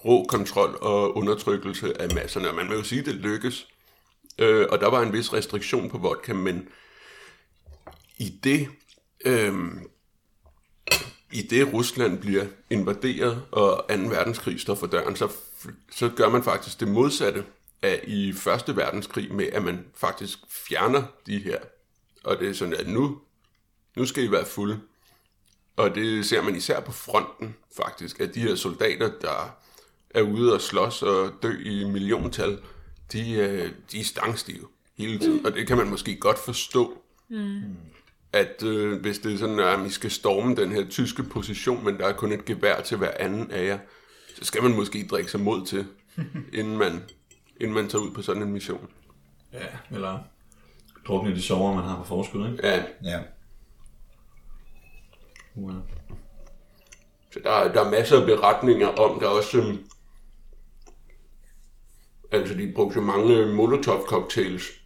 [0.06, 2.50] rå kontrol og undertrykkelse af masserne.
[2.50, 3.68] Og man må jo sige, at det lykkes.
[4.40, 6.68] Øh, og der var en vis restriktion på vodka, men
[8.18, 8.68] i det,
[9.26, 9.54] øh,
[11.32, 13.96] i det Rusland bliver invaderet, og 2.
[13.96, 15.32] verdenskrig står for døren, så,
[15.92, 17.44] så gør man faktisk det modsatte
[17.82, 18.38] af i 1.
[18.76, 21.60] verdenskrig med, at man faktisk fjerner de her.
[22.24, 23.22] Og det er sådan, at nu,
[23.98, 24.80] nu skal I være fulde.
[25.76, 29.58] Og det ser man især på fronten, faktisk, at de her soldater, der
[30.10, 32.60] er ude og slås og dø i milliontal,
[33.12, 35.46] de, øh, de er stangstive hele tiden.
[35.46, 37.62] Og det kan man måske godt forstå, mm.
[38.34, 41.98] at øh, hvis det er sådan, at vi skal storme den her tyske position, men
[41.98, 43.80] der er kun et gevær til hver anden af jer,
[44.36, 45.86] så skal man måske drikke sig mod til,
[46.54, 47.04] inden man,
[47.62, 48.88] inden man tager ud på sådan en mission.
[49.54, 50.20] Ja, eller
[51.08, 52.68] drukne de sover, man har på forskud, ikke?
[52.68, 53.20] Ja, Ja.
[55.58, 55.74] Wow.
[57.34, 59.58] så der, der er masser af beretninger om, der også...
[59.58, 59.78] øhm,
[62.32, 64.82] Altså, de brugte mange øhm, Molotov-cocktails,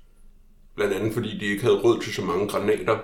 [0.76, 2.98] blandt andet fordi de ikke havde råd til så mange granater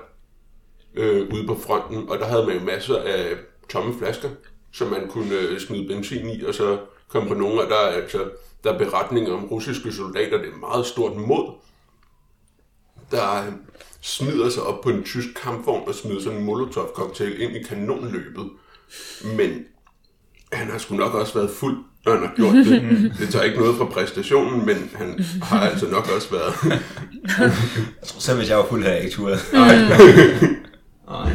[0.94, 3.36] øh, ude på fronten, og der havde man jo masser af
[3.70, 4.30] tomme flasker,
[4.72, 8.30] som man kunne øh, smide benzin i, og så kom på nogle af der, altså,
[8.64, 11.54] der er beretninger om russiske soldater, det er meget stort mod,
[13.12, 13.52] der øh,
[14.02, 18.50] smider sig op på en tysk kampvogn og smider sådan en Molotov-cocktail ind i kanonløbet.
[19.24, 19.64] Men
[20.54, 22.82] han har sgu nok også været fuld, når han har gjort det.
[23.20, 26.54] Det tager ikke noget fra præstationen, men han har altså nok også været...
[28.02, 29.38] Jeg tror selv, hvis jeg var fuld her, jeg ikke turde.
[31.10, 31.34] nej.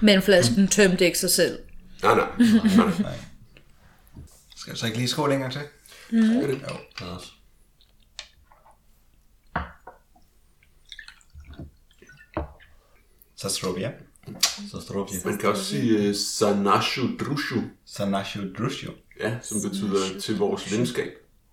[0.00, 1.58] Men flasken tømte ikke sig selv.
[2.02, 2.26] Nej, nej.
[2.76, 2.86] nej.
[3.00, 3.12] Nej.
[4.56, 5.60] Skal jeg så ikke lige skåle en gang til?
[6.10, 6.18] Mm.
[6.18, 6.46] Jo.
[6.46, 6.60] Det
[13.44, 13.56] også.
[13.56, 13.90] Så tror vi, ja.
[14.70, 15.16] Så Strobji.
[15.24, 18.90] Man kan også sige uh, Sanashu Drushu, Sanashu Drushu.
[19.20, 21.08] ja, som betyder til vores venskab.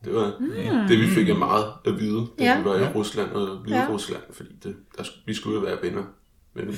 [0.05, 0.87] Det var mm.
[0.87, 2.59] det, vi fik af meget at vide, da Ja.
[2.59, 6.03] vi var i Rusland og Hvide Rusland, fordi det, der, vi skulle jo være venner.
[6.53, 6.75] Men,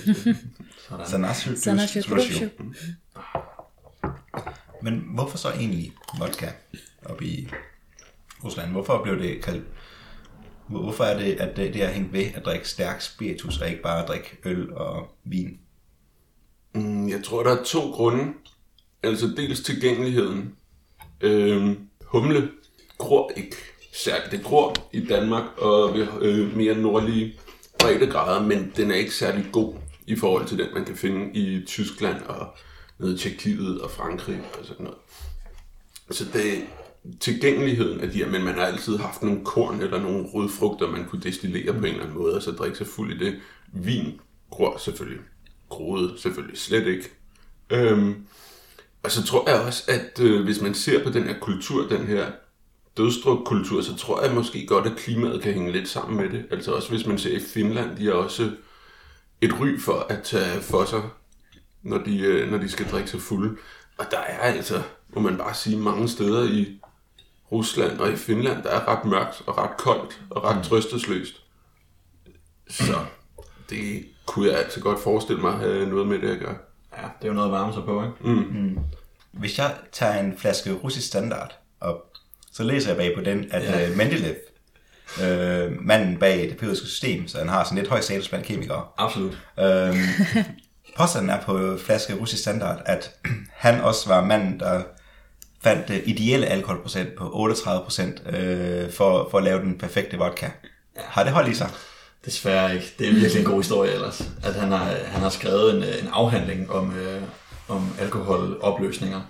[1.05, 2.15] Sanashu Drushu.
[2.15, 2.45] Drushu.
[4.81, 6.49] Men hvorfor så egentlig vodka
[7.05, 7.49] op i
[8.43, 8.71] Rusland?
[8.71, 9.63] Hvorfor blev det kaldt...
[10.69, 13.81] Hvorfor er det, at det, det er hængt ved at drikke stærk spiritus, og ikke
[13.81, 15.59] bare at drikke øl og vin?
[16.75, 18.33] Mm, Jeg tror, der er to grunde.
[19.03, 20.55] Altså dels tilgængeligheden.
[21.21, 22.49] Øhm, humle
[22.97, 23.55] gror ikke
[23.93, 24.31] særligt.
[24.31, 27.33] Det gror i Danmark og ved øh, mere nordlige
[27.79, 29.75] breddegrader, men den er ikke særlig god
[30.07, 32.47] i forhold til den, man kan finde i Tyskland og
[32.99, 34.99] nede i Tjekkiet og Frankrig og sådan noget.
[36.11, 36.63] Så det
[37.19, 41.05] tilgængeligheden af de her, men man har altid haft nogle korn eller nogle rødfrugter, man
[41.05, 43.39] kunne destillere på en eller anden måde, og så drikke sig fuld i det.
[43.73, 45.21] Vin gror selvfølgelig.
[45.69, 47.09] Groede selvfølgelig slet ikke.
[47.69, 48.15] Øhm,
[49.03, 52.07] og så tror jeg også, at øh, hvis man ser på den her kultur, den
[52.07, 52.31] her
[52.97, 56.45] dødstruk-kultur, så tror jeg måske godt, at klimaet kan hænge lidt sammen med det.
[56.51, 58.51] Altså også hvis man ser i Finland, de har også
[59.41, 61.01] et ry for at tage for sig,
[61.83, 63.57] når de, øh, når de skal drikke sig fulde.
[63.97, 66.79] Og der er altså, må man bare sige, mange steder i
[67.51, 71.33] Rusland og i Finland, der er ret mørkt og ret koldt og ret trøstesløst.
[72.69, 72.93] Så
[73.69, 76.55] det kunne jeg altså godt forestille mig have noget med det at gøre.
[76.97, 78.15] Ja, det er jo noget at varme sig på, ikke?
[79.31, 81.95] Hvis jeg tager en flaske russisk standard op,
[82.51, 83.95] så læser jeg bag på den, at ja.
[83.95, 84.35] Mendeleev,
[85.23, 88.85] øh, manden bag det periodiske system, så han har sådan lidt høj status blandt kemikere,
[88.97, 89.37] Absolut.
[89.59, 89.95] Øhm,
[90.97, 93.11] påstanden er på flaske russisk standard, at
[93.65, 94.83] han også var manden, der
[95.63, 100.49] fandt det ideelle alkoholprocent på 38 procent øh, for, for at lave den perfekte vodka.
[100.97, 101.69] Har det hold i sig?
[102.25, 102.93] Desværre ikke.
[102.99, 104.29] Det er virkelig en god historie ellers.
[104.43, 107.21] At han har, han har skrevet en, en afhandling om, øh,
[107.67, 109.21] om alkoholopløsninger.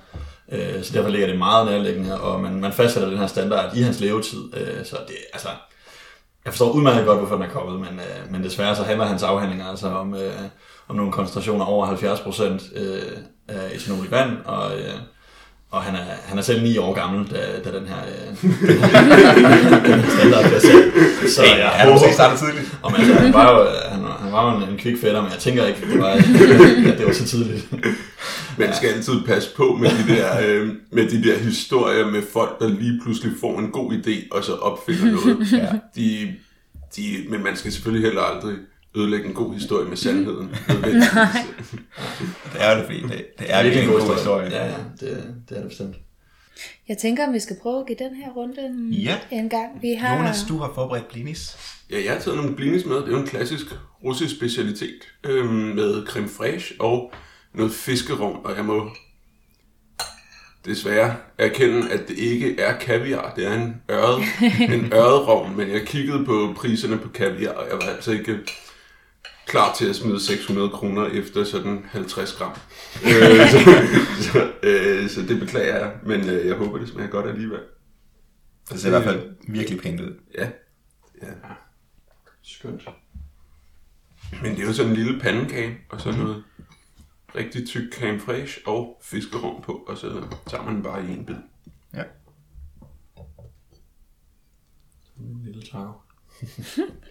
[0.52, 3.82] Øh, så derfor ligger det meget nærliggende, og man, man fastsætter den her standard i
[3.82, 4.54] hans levetid.
[4.54, 5.48] Øh, så det, altså,
[6.46, 9.24] jeg forstår udmærket godt, hvorfor den er kommet, men, øh, men desværre så handler hans
[9.24, 10.34] afhandlinger altså om, øh,
[10.88, 14.94] om nogle koncentrationer over 70 procent øh, af etanol i vand, og, øh,
[15.72, 18.80] og han, er, han er selv 9 år gammel, da, da den her, øh, den
[18.80, 21.32] her standard bliver sat.
[21.32, 22.78] Så Hey, jeg håber, startet tidligt.
[22.84, 25.32] om, altså, han var jo, han, var- han var jo en, en kvik fætter, men
[25.32, 26.08] jeg tænker ikke, det var,
[26.92, 27.68] at det var så tidligt.
[28.58, 32.60] Man skal altid passe på med de, der, øh, med de der historier med folk,
[32.60, 35.52] der lige pludselig får en god idé, og så opfinder noget.
[35.52, 35.68] ja.
[35.96, 36.28] de,
[36.96, 38.56] de, men man skal selvfølgelig heller aldrig
[38.96, 40.56] ødelægge en god historie med sandheden.
[40.68, 41.10] nødvendigvis.
[42.54, 44.18] Det er det, fordi det, det er Det er virkelig en god historie.
[44.18, 44.50] historie.
[44.52, 45.96] Ja, ja, det, det er det bestemt.
[46.88, 49.18] Jeg tænker, om vi skal prøve at give den her runde en, Ja.
[49.32, 49.82] en gang.
[49.82, 50.16] Vi har...
[50.18, 51.58] Jonas, du har forberedt blinis.
[51.92, 52.96] ja, jeg har taget nogle blinis med.
[52.96, 53.66] Det er jo en klassisk
[54.04, 57.14] russisk specialitet øh, med creme fraiche og
[57.54, 58.90] noget fiskerum, og jeg må
[60.66, 63.34] desværre erkende, at det ikke er kaviar.
[63.36, 64.24] Det er en øret,
[64.76, 68.38] en ørerovn, men jeg kiggede på priserne på kaviar, og jeg var altså ikke
[69.50, 72.52] klar til at smide 600 kroner efter sådan 50 gram.
[73.06, 73.60] øh, så,
[74.22, 77.60] så, øh, så det beklager jeg, men øh, jeg håber, det smager godt alligevel.
[78.70, 80.20] Det ser i hvert fald virkelig pænt ud.
[80.38, 80.50] Ja,
[81.22, 81.28] ja.
[82.44, 82.88] Skønt.
[84.42, 86.44] Men det er jo sådan en lille pandekage, og så noget
[87.36, 91.26] rigtig tyk creme fraiche og fiskerum på, og så tager man den bare i en
[91.26, 91.36] bid.
[91.94, 92.04] Ja.
[95.18, 96.02] En lille trav.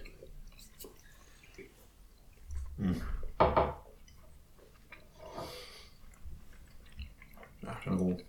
[2.79, 3.01] mm.
[7.63, 8.19] Ja, den er god.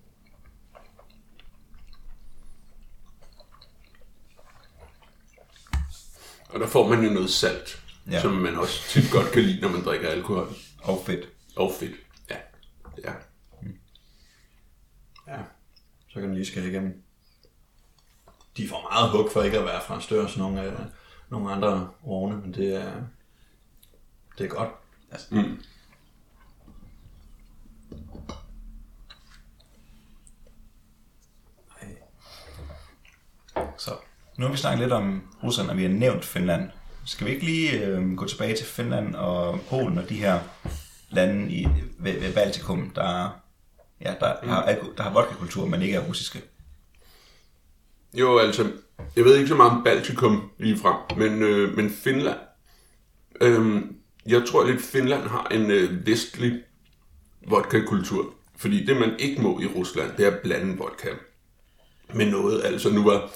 [6.51, 8.21] Og der får man jo noget salt, Ja.
[8.23, 10.49] som man også tit godt kan lide, når man drikker alkohol.
[10.83, 11.29] Og fedt.
[11.57, 11.95] Og fedt.
[12.31, 12.37] Ja.
[13.05, 13.13] ja.
[15.27, 15.39] Ja,
[16.09, 17.03] så kan den lige skære igennem.
[18.57, 20.79] De får meget hug for ikke at være fra større nogle, øh,
[21.29, 23.03] nogle andre ovne, men det er,
[24.39, 24.69] det er godt.
[25.31, 25.63] Mm.
[33.79, 33.91] Så
[34.39, 36.71] nu har vi snakket lidt om Rusland, og vi har nævnt Finland.
[37.07, 40.41] Skal vi ikke lige øh, gå tilbage til Finland og Polen og de her
[41.11, 43.41] lande i, ved, ved Baltikum, der,
[44.01, 44.49] ja, der, mm.
[44.49, 46.43] har, der har vodka-kultur, men ikke er russiske?
[48.15, 48.73] Jo, altså,
[49.17, 52.39] jeg ved ikke så meget om Baltikum lige frem, men, øh, men Finland.
[53.41, 56.61] Øhm, jeg tror lidt, Finland har en øh, vestlig
[57.49, 58.35] vodka-kultur.
[58.57, 61.09] Fordi det, man ikke må i Rusland, det er at blande vodka
[62.15, 62.65] med noget.
[62.65, 63.31] Altså nu var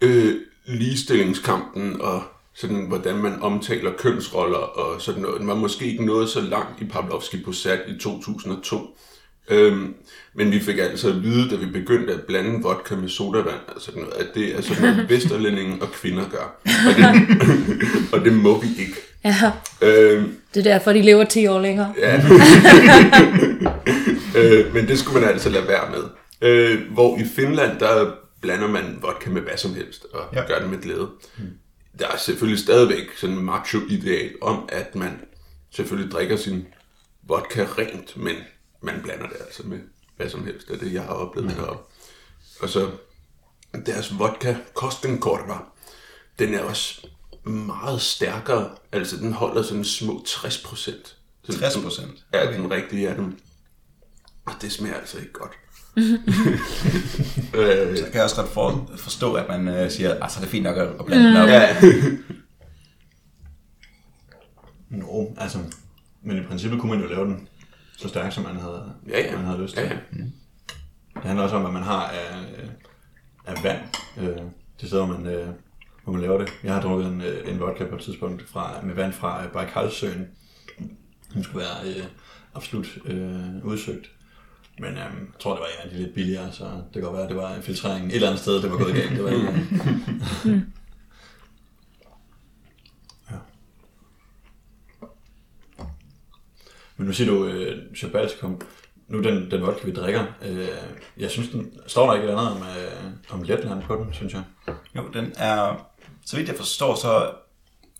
[0.00, 0.34] øh,
[0.66, 2.22] ligestillingskampen og
[2.54, 5.40] sådan, hvordan man omtaler kønsroller og sådan noget.
[5.40, 8.96] Den var måske ikke nået så langt i Pavlovski Posat i 2002.
[9.50, 9.94] Øhm,
[10.34, 13.90] men vi fik altså at vide, da vi begyndte at blande vodka med sodavand, altså
[13.94, 16.60] noget, at det er sådan noget, vesterlændinge og kvinder gør.
[16.64, 17.06] Og det,
[18.12, 19.09] og det må vi ikke.
[19.24, 19.52] Ja,
[19.82, 21.94] Øhm, det er derfor, de lever 10 år længere.
[21.98, 22.16] Ja.
[24.36, 26.02] øh, men det skulle man altså lade være med.
[26.42, 30.46] Øh, hvor i Finland, der blander man vodka med hvad som helst, og Ja.
[30.46, 31.08] gør det med glæde.
[31.98, 35.20] Der er selvfølgelig stadigvæk sådan en macho-ideal om, at man
[35.70, 36.66] selvfølgelig drikker sin
[37.22, 38.34] vodka rent, men
[38.82, 39.78] man blander det altså med
[40.16, 40.68] hvad som helst.
[40.68, 41.82] Det er det, jeg har oplevet deroppe.
[42.60, 42.90] Og så
[43.86, 45.54] deres vodka, Kostenkorva,
[46.38, 47.06] den er også
[47.44, 48.70] meget stærkere.
[48.92, 51.16] Altså, den holder sådan små 60 procent.
[51.52, 52.24] 60 procent?
[52.34, 52.58] Ja, okay.
[52.60, 53.38] den rigtige er den.
[54.44, 55.52] Og det smager altså ikke godt.
[57.56, 60.42] øh, Så kan jeg også godt for, forstå, at man øh, siger, at så er
[60.42, 61.48] det fint nok at, at blande den op.
[61.48, 61.76] ja,
[64.90, 65.58] Nå, altså,
[66.22, 67.48] men i princippet kunne man jo lave den
[67.98, 69.36] så stærk, som man havde, Ja, ja.
[69.36, 69.82] man havde lyst til.
[69.82, 69.96] Ja, ja.
[71.14, 72.44] Det handler også om, hvad man har af,
[73.46, 73.78] af vand,
[74.18, 74.36] øh,
[74.80, 75.48] de steder, hvor man, øh,
[76.10, 76.52] hvor man laver det.
[76.64, 79.52] Jeg har drukket en, øh, en vodka på et tidspunkt fra, med vand fra øh,
[79.52, 80.28] Baikalsøen.
[81.34, 82.04] Den skulle være øh,
[82.54, 84.10] absolut øh, udsøgt.
[84.78, 87.14] Men øh, jeg tror, det var en af de lidt billigere, så det kan godt
[87.14, 89.10] være, at det var en filtrering et eller andet sted, det var gået galt.
[89.10, 89.46] Det var ikke,
[93.30, 93.36] ja.
[96.96, 98.60] Men nu siger du øh, Shabaltikum.
[99.08, 100.68] Nu den, den vodka, vi drikker, øh,
[101.16, 104.32] jeg synes, den står der ikke et andet om, øh, om Letland på den, synes
[104.32, 104.42] jeg.
[104.96, 105.89] Jo, den er,
[106.30, 107.32] så vidt jeg forstår, så,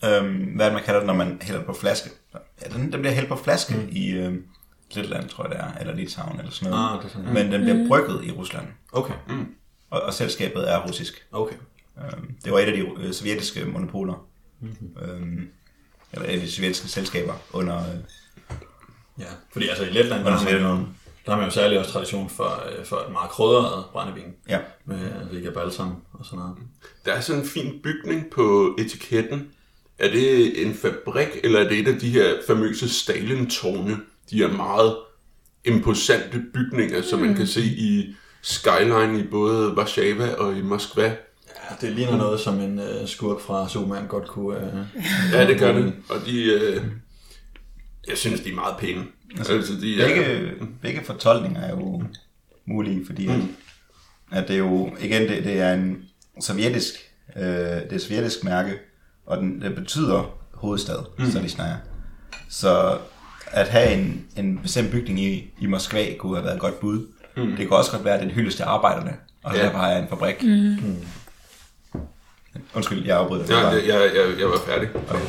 [0.05, 2.11] øhm, hvad det, man kalder det, når man hælder på flaske?
[2.63, 3.89] Ja, den, den bliver hældt på flaske mm.
[3.93, 4.45] i øhm,
[4.95, 6.91] Letland, tror jeg det er, eller Litauen, eller sådan noget.
[6.93, 7.33] Ah, det er sådan, ja.
[7.33, 9.47] Men den bliver brygget i Rusland, Okay, mm.
[9.91, 11.27] og, og selskabet er russisk.
[11.33, 11.55] okay.
[11.99, 14.27] Øhm, det var et af de øh, sovjetiske monopoler.
[14.61, 14.97] Mm-hmm.
[15.03, 15.49] Øhm,
[16.13, 17.79] eller et af de sovjetiske selskaber under...
[17.79, 17.99] Øh,
[19.19, 20.97] Ja, fordi altså i Letland, der Under har, man jo, Sovjetunionen.
[21.27, 24.33] Der har man jo særlig også tradition for, øh, for et meget krydret brændevin.
[24.49, 24.99] ja, Med
[25.33, 26.57] Riga Balsam og sådan noget.
[27.05, 29.49] der er sådan en fin bygning på etiketten.
[29.99, 33.97] Er det en fabrik, eller er det et af de her famøse Stalin-tårne?
[34.31, 34.97] De er meget
[35.65, 41.03] imposante bygninger, som man kan se i skyline i både Warszawa og i Moskva.
[41.71, 44.57] Ja, det ligner noget, som en øh, skurk fra Superman godt kunne...
[44.57, 44.79] Øh,
[45.33, 45.93] Ja, det gør det.
[46.09, 46.83] Og de, øh,
[48.11, 49.05] jeg synes, de er meget pæne.
[49.39, 52.03] Altså, de er, begge, begge fortolkninger er jo
[52.67, 53.37] mulige, fordi at,
[54.33, 56.03] at det er jo, igen, det, det er en
[56.41, 56.95] sovjetisk,
[57.37, 58.73] øh, det er et sovjetisk mærke,
[59.27, 61.31] og den, det betyder hovedstad, mm.
[61.31, 61.77] så de snakker.
[62.49, 62.99] Så
[63.47, 67.07] at have en, en bestemt bygning i, i Moskva kunne have været et godt bud.
[67.37, 67.57] Mm.
[67.57, 69.59] Det kunne også godt være, at den hyldest til arbejderne, og Ja.
[69.61, 69.67] ja.
[69.67, 70.43] der bare er en fabrik.
[70.43, 70.97] Mm.
[72.75, 73.53] Undskyld, jeg afbryder dig.
[73.55, 73.73] Ja, bare.
[73.73, 74.89] jeg, jeg, jeg, jeg var færdig.
[74.95, 75.21] Okay.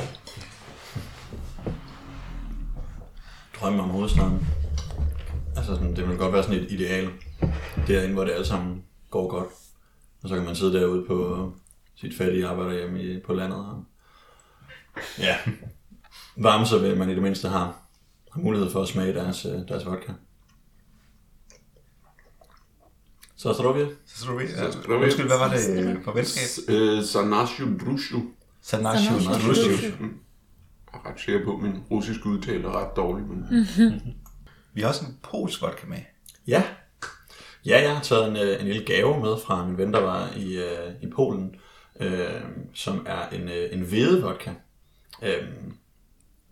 [3.61, 4.47] Drømme om hovedstaden.
[5.57, 7.09] Altså, sådan, det vil godt være sådan et ideal.
[7.87, 9.47] Derinde, hvor det alle sammen går godt.
[10.23, 11.51] Og så kan man sidde derude på
[11.95, 13.59] sit fattige arbejderhjem i, på landet.
[13.59, 13.83] Og,
[15.19, 15.37] ja,
[16.37, 17.77] varme sig ved, at man i det mindste har,
[18.31, 20.11] har mulighed for at smage deres, øh, deres vodka.
[23.35, 23.85] Så tror vi.
[24.05, 26.43] Så tror vi, Så tror vi- Undskyld, hvad var det for venskab?
[26.75, 28.19] Øh, Sanashu Drushu.
[28.61, 29.19] Sanashu.
[29.19, 30.05] Sanashu.
[30.93, 33.25] Er ret sikker på, at min russiske udtale er ret dårlig.
[33.25, 33.45] Men...
[34.73, 35.97] Vi har også en polsk vodka med.
[36.47, 36.63] Ja.
[37.65, 40.29] Ja, jeg har taget en, øh, en lille gave med fra min ven, der var
[40.37, 41.55] i, øh, i Polen,
[41.99, 42.41] øh,
[42.73, 44.51] som er en, øh, en hvedevodka.
[45.23, 45.47] Øh,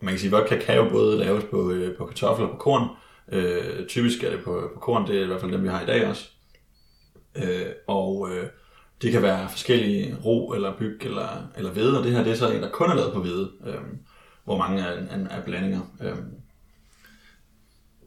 [0.00, 2.58] man kan sige, at vodka kan jo både laves på, øh, på kartofler og på
[2.58, 2.88] korn.
[3.32, 5.82] Øh, typisk er det på, på korn, det er i hvert fald dem, vi har
[5.82, 6.28] i dag også.
[7.36, 8.46] Øh, og øh,
[9.02, 12.36] det kan være forskellige ro eller byg eller, eller hvede, og det her det er
[12.36, 13.80] så en, der kun er lavet på hvede, øh,
[14.44, 15.80] hvor mange er, er, er blandinger.
[16.00, 16.16] Øh,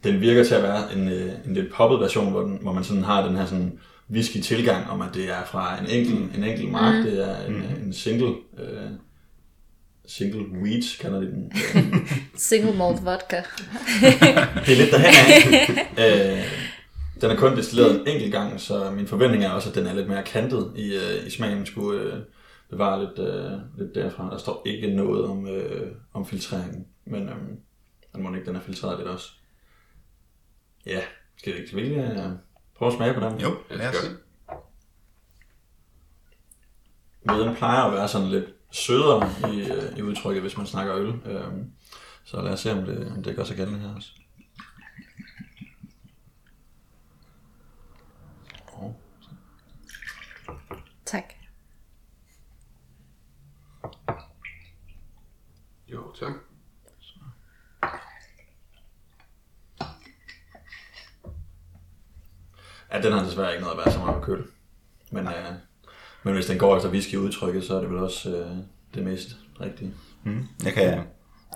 [0.03, 2.83] den virker til at være en, øh, en lidt poppet version, hvor, den, hvor man
[2.83, 3.79] sådan har den her sådan
[4.11, 7.03] whisky tilgang om, at det er fra en enkelt, en enkelt mark, mm.
[7.03, 8.89] det er en, en single, øh,
[10.05, 11.51] single wheat, kalder de den.
[11.75, 13.35] Øh, Single malt vodka.
[14.65, 15.53] det er lidt derhen
[15.97, 16.37] af.
[16.37, 16.43] øh,
[17.21, 19.93] den er kun destilleret en enkelt gang, så min forventning er også, at den er
[19.93, 21.65] lidt mere kantet i, øh, i smagen.
[21.65, 22.13] Skulle øh,
[22.73, 24.29] bevare lidt, øh, lidt derfra.
[24.29, 27.35] Der står ikke noget om, øh, om filtreringen, men øh,
[28.13, 29.31] den må ikke, den er filtreret lidt også.
[30.85, 31.01] Ja,
[31.37, 32.29] skal vi ikke ikke, øh,
[32.75, 33.39] prøve at smage på den?
[33.39, 34.07] Jo, lad os se.
[37.25, 41.07] Viden plejer at være sådan lidt sødere i, øh, i udtrykket, hvis man snakker øl.
[41.25, 41.51] Øh,
[42.23, 44.11] så lad os se, om det, om det gør sig gældende her også.
[51.13, 51.33] Tak.
[55.87, 56.33] Jo, tak.
[62.91, 64.43] Ja, den har desværre ikke noget at være så meget med køl.
[65.11, 65.33] Men, øh,
[66.23, 68.57] men hvis den går efter whisky udtrykket, så er det vel også øh,
[68.95, 69.93] det mest rigtige.
[70.23, 70.47] Mm.
[70.63, 71.03] Jeg kan,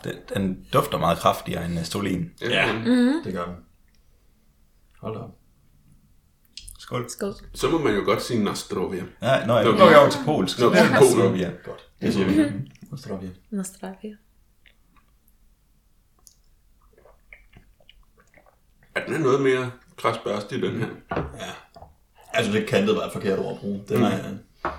[0.03, 2.31] den, den dufter meget kraftigere end øh, Stolin.
[2.41, 3.13] Ja, mm-hmm.
[3.23, 3.55] det gør den.
[4.99, 5.35] Hold da op.
[6.79, 7.09] Skål.
[7.09, 7.33] Skål.
[7.53, 10.59] Så må man jo godt sige nå, jeg Nå, nu går jeg over til polsk.
[10.59, 10.73] Nå.
[10.99, 11.51] Nostrovia.
[11.65, 11.89] Godt.
[12.01, 12.51] Det siger vi.
[12.91, 13.29] Nostrovia.
[13.49, 14.15] Nostravia.
[19.07, 19.13] Mm.
[19.13, 20.87] Er den er noget mere krasbørstig, den her?
[21.11, 21.51] Ja.
[22.35, 23.81] Jeg synes ikke, kantet var et forkert ord at bruge.
[23.89, 24.71] Den er, øh,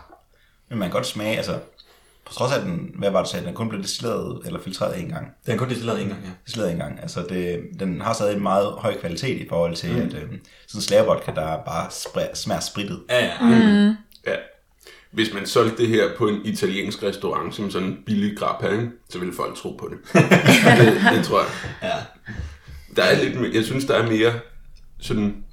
[0.68, 1.58] Men man kan godt smage, altså,
[2.26, 5.08] på trods af, den, hvad var det, sagde, den kun blev destilleret eller filtreret en
[5.08, 5.26] gang.
[5.46, 6.30] den er kun destilleret en gang, ja.
[6.44, 7.00] Destilleret en gang.
[7.02, 10.02] Altså, det, den har stadig en meget høj kvalitet i forhold til, mm.
[10.02, 10.38] at øh, sådan
[10.74, 13.00] en slavevodka, der bare spre, smager sprittet.
[13.10, 13.32] Ja, ja.
[13.40, 13.96] Mm.
[14.26, 14.36] Ja.
[15.10, 19.18] Hvis man solgte det her på en italiensk restaurant som sådan en billig grappa, så
[19.18, 19.98] ville folk tro på det.
[20.78, 21.16] det.
[21.16, 21.48] Det tror jeg.
[21.82, 21.94] ja.
[22.98, 24.40] Der er lidt, mere- jeg synes, der er mere
[24.98, 25.44] sådan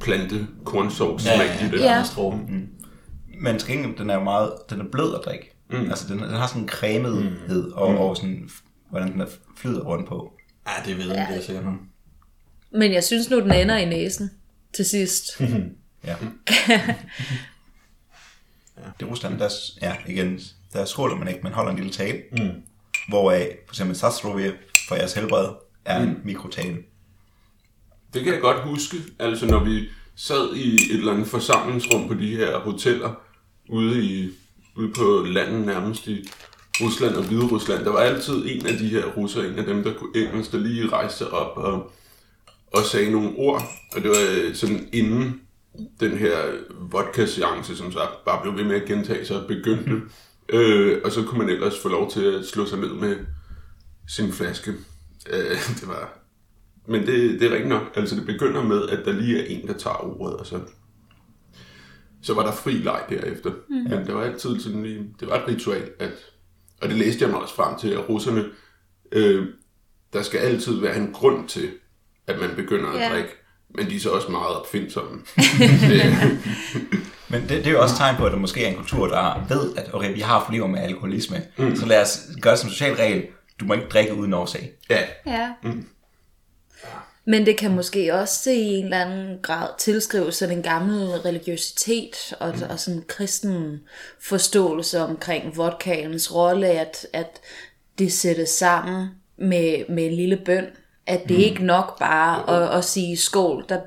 [0.00, 1.80] plante kornsovs Ja, smag ja, i det.
[1.80, 2.02] Ja.
[2.04, 2.68] Stråben.
[3.40, 5.52] Men til gengæld, den er jo meget, den er blød at drikke.
[5.70, 5.90] Mm.
[5.90, 7.72] Altså, den, den har sådan en cremethed, mm.
[7.72, 8.50] og, og sådan,
[8.90, 10.32] hvordan den er flyder rundt på.
[10.66, 11.64] Ja, det ved jeg ikke, det er sikkert.
[12.72, 14.30] Men jeg synes nu, den ender i næsen
[14.74, 15.24] til sidst.
[16.06, 16.16] Ja.
[18.98, 19.48] Det er Rusland, der,
[19.82, 20.40] ja, igen,
[20.72, 22.18] der skåler man ikke, man holder en lille tale.
[22.32, 22.50] Mm.
[23.08, 24.52] Hvoraf, for eksempel Sastrovia,
[24.88, 25.48] for jeres helbred,
[25.84, 26.76] er en mikrotale.
[28.14, 32.14] Det kan jeg godt huske, altså når vi sad i et eller andet forsamlingsrum på
[32.14, 33.14] de her hoteller,
[33.68, 34.30] ude, i,
[34.76, 36.28] ude på landet nærmest i
[36.80, 39.84] Rusland og Hvide Rusland, der var altid en af de her russer, en af dem,
[39.84, 41.92] der kunne engelsk, der lige rejste op og,
[42.72, 43.62] og sagde nogle ord,
[43.96, 45.40] og det var øh, sådan inden
[46.00, 46.36] den her
[46.90, 50.00] vodka-seance, som så bare blev ved med at gentage sig, begyndte.
[50.48, 53.16] Øh, og så kunne man ellers få lov til at slå sig ned med
[54.08, 54.72] sin flaske.
[55.30, 55.50] Øh,
[55.80, 56.18] det var...
[56.86, 57.82] Men det, det er rigtigt nok.
[57.96, 60.60] Altså det begynder med, at der lige er en, der tager ordet, og så,
[62.22, 63.50] så var der fri leg derefter.
[63.68, 63.74] Mm.
[63.76, 65.06] Men det var altid sådan lige...
[65.20, 66.12] Det var et ritual, at...
[66.80, 68.44] Og det læste jeg mig også frem til, at russerne...
[69.12, 69.46] Øh,
[70.12, 71.70] der skal altid være en grund til,
[72.26, 73.08] at man begynder at Ja.
[73.10, 73.28] drikke.
[73.74, 75.20] Men de er så også meget opfindsomme.
[77.28, 79.46] Men det, det er jo også tegn på, at der måske er en kultur, der
[79.48, 81.36] ved, at okay, vi har problemer med alkoholisme.
[81.58, 81.76] Mm.
[81.76, 83.26] Så lad os gøre det som social regel.
[83.62, 84.72] Du må ikke drikke uden årsag.
[84.90, 85.50] ja, Ja.
[87.24, 92.34] Men det kan måske også i en eller anden grad tilskrives sådan en gammel religiøsitet
[92.40, 93.80] og, og sådan en kristen
[94.20, 97.40] forståelse omkring vodkaens rolle, at, at
[97.98, 99.08] det sættes sammen
[99.38, 100.64] med, med en lille bøn.
[101.06, 103.64] At det ikke nok bare at, at sige skål.
[103.68, 103.80] Der,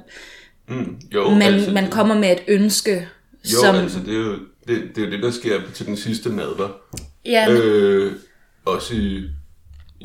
[1.14, 3.08] jo, man, altså, man kommer med et ønske,
[3.44, 3.76] Jo, som...
[3.76, 4.34] altså det er jo
[4.68, 6.70] det, det, er jo det der sker til den sidste nadver.
[7.26, 8.14] ja, men, Øh,
[8.66, 9.30] også i,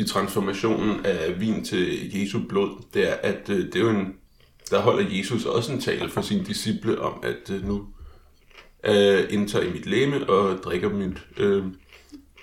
[0.00, 4.14] i transformationen af vin til Jesu blod, det er, at øh, det er jo en,
[4.70, 7.86] der holder Jesus også en tale for sine disciple om, at øh, nu
[8.84, 11.64] øh, indtager I mit læme og drikker mit, øh,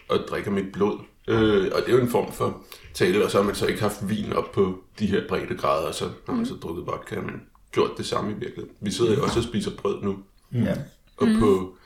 [0.08, 1.00] og drikker mit blod.
[1.28, 3.82] Øh, og det er jo en form for tale, og så har man så ikke
[3.82, 7.42] haft vin op på de her breddegrader, og så har man så drukket vodka, men
[7.72, 8.70] gjort det samme i virkeligheden.
[8.82, 10.18] Vi sidder jo også og spiser brød nu,
[10.54, 10.76] Ja.
[11.18, 11.77] og på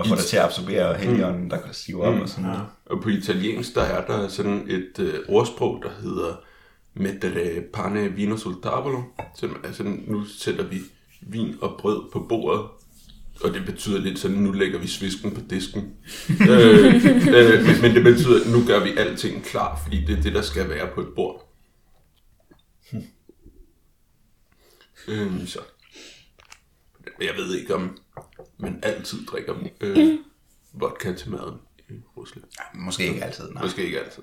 [0.00, 2.62] Og få dig til at absorbere helligånden, der kan sive op og sådan noget.
[2.86, 6.34] Og på italiensk, der er der sådan et øh, ordsprog, der hedder
[6.94, 9.02] Mettere pane vino sul tavolo.
[9.36, 10.78] Som, altså, nu sætter vi
[11.20, 12.64] vin og brød på bordet,
[13.44, 15.82] og det betyder lidt sådan, nu lægger vi svisken på disken.
[16.50, 20.22] øh, øh, men, men det betyder, at nu gør vi alting klar, fordi det er
[20.22, 21.54] det, der skal være på et bord.
[25.08, 25.58] Øh, så.
[27.20, 27.96] Jeg ved ikke, om
[28.62, 30.18] man altid drikker øh,
[30.80, 31.58] vodka til maden
[31.88, 32.44] i Rusland.
[32.58, 33.62] Ja, måske ikke altid, nej.
[33.62, 34.22] Måske ikke altid.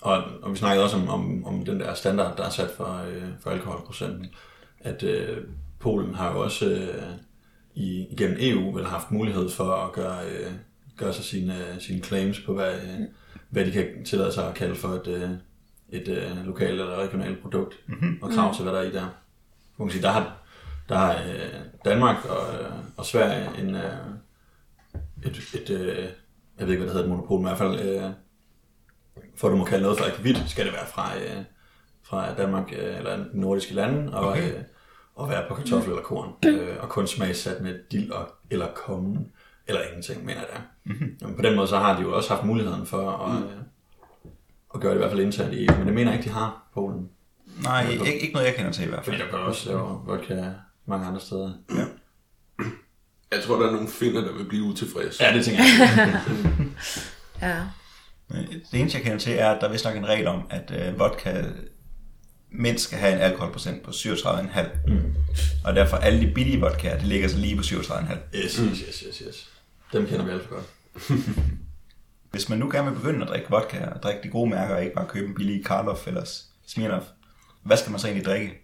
[0.00, 3.04] Og, og vi snakkede også om, om, om den der standard, der er sat for,
[3.08, 4.26] øh, for alkoholprocenten.
[4.80, 5.38] At øh,
[5.78, 7.02] Polen har jo også øh,
[7.74, 10.52] i, igennem EU vel haft mulighed for at gøre, øh,
[10.96, 13.00] gøre sig sine, sine claims på, hvad, øh,
[13.50, 15.30] hvad de kan tillade sig at kalde for et, øh,
[15.88, 18.18] et øh, lokalt eller regionalt produkt, mm-hmm.
[18.22, 19.06] og krav til, hvad der er i der.
[19.76, 20.36] Man kan sige, der har,
[20.88, 23.82] der har øh, Danmark og, øh, og Sverige en, øh,
[25.24, 26.08] et, et øh,
[26.58, 28.10] jeg ved ikke, hvad det hedder, et monopol, men i hvert fald øh,
[29.36, 31.44] for at du må kalde noget for akvavit, skal det være fra, øh,
[32.02, 34.54] fra Danmark øh, eller nordiske lande, og, okay.
[34.54, 34.60] øh,
[35.14, 39.32] og være på kartoffel eller korn, øh, og kun smagsat med dild og, eller kommen,
[39.66, 40.60] eller ingenting, mener jeg der.
[40.84, 41.36] Mm-hmm.
[41.36, 43.50] På den måde så har de jo også haft muligheden for at, øh,
[44.76, 46.34] at gøre det i hvert fald internt i EU, men det mener jeg ikke, de
[46.34, 47.08] har, Polen.
[47.62, 49.28] Nej, ikke, ikke noget, jeg kender til i hvert Fordi fald.
[49.30, 49.72] der kan også
[50.06, 50.44] vodka
[50.86, 51.52] mange andre steder.
[51.70, 51.84] Ja.
[53.32, 55.24] Jeg tror, der er nogle finder, der vil blive utilfredse.
[55.24, 56.20] Ja, det tænker jeg.
[57.42, 57.60] Ja.
[58.72, 60.72] Det eneste, jeg kender til, er, at der er vist nok en regel om, at
[60.88, 61.42] øh, vodka
[62.50, 64.62] mindst skal have en alkoholprocent på 37,5.
[64.88, 65.14] Mm.
[65.64, 68.14] Og derfor alle de billige vodkaer, de ligger så lige på 37,5.
[68.34, 69.48] Yes, yes, yes, yes, yes.
[69.92, 70.66] Dem kender vi alt for godt.
[72.36, 74.82] Hvis man nu gerne vil begynde at drikke vodka og drikke de gode mærker, og
[74.82, 76.24] ikke bare købe en billig Karloff eller
[76.66, 77.06] Smirnoff,
[77.62, 78.62] hvad skal man så egentlig drikke?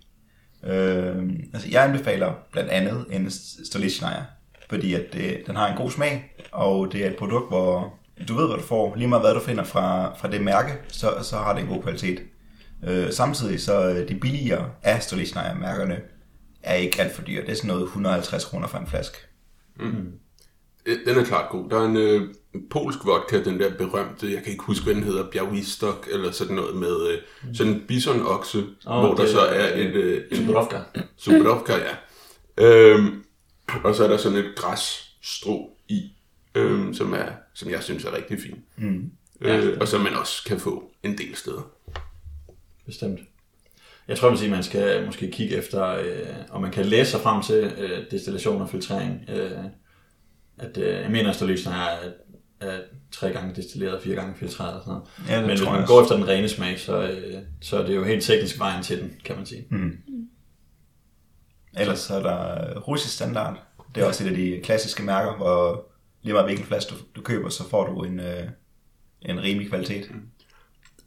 [0.65, 3.31] Øh, altså jeg anbefaler blandt andet en
[3.65, 4.23] Stolichnaya,
[4.71, 7.99] fordi at det, den har en god smag, og det er et produkt, hvor
[8.29, 8.95] du ved, hvad du får.
[8.97, 11.83] Lige meget hvad du finder fra, fra det mærke, så, så har det en god
[11.83, 12.23] kvalitet.
[12.85, 16.01] Øh, samtidig så øh, de billigere af Stolichnaya-mærkerne
[16.63, 17.43] er ikke alt for dyre.
[17.43, 19.19] Det er sådan noget 150 kroner for en flaske.
[19.77, 20.13] Mm.
[20.87, 21.71] Øh, den er klart god.
[21.71, 22.35] Der er en øh,
[22.71, 26.57] polsk vodka, den der berømte, jeg kan ikke huske, hvad den hedder, Białystok, eller sådan
[26.57, 27.19] noget med øh,
[27.55, 29.95] sådan en bisonokse, oh, hvor der det så er- et...
[29.95, 30.79] Øh, en Dubrovka.
[31.17, 31.95] Superovka, ja.
[32.67, 33.25] Øhm,
[33.85, 36.13] og så er der sådan et græsstrå i,
[36.55, 38.59] øhm, som, er, som jeg synes er rigtig fint.
[38.77, 39.11] Mm.
[39.41, 41.71] Øh, og som man også kan få en del steder.
[42.87, 43.21] Bestemt.
[44.09, 47.43] Jeg tror, at man skal måske kigge efter, øh, om man kan læse sig frem
[47.43, 49.21] til øh, destillation og filtrering.
[49.29, 49.51] Øh,
[50.59, 52.11] at, øh, jeg mener, at Stolichnaya er,
[52.63, 55.09] er tre gange destilleret, fire gange filtreret og sådan noget.
[55.29, 57.97] Ja, det Men hvis man går efter den rene smag, så, øh, så er det
[57.97, 59.67] jo helt teknisk vejen til den, kan man sige.
[59.71, 59.93] Mm.
[61.79, 63.63] Ellers så er der øh, russisk standard.
[63.95, 65.87] Det er også et af de klassiske mærker, hvor
[66.23, 68.49] lige meget hvilken flaske du, du køber, så får du en, øh,
[69.23, 70.11] en rimelig kvalitet.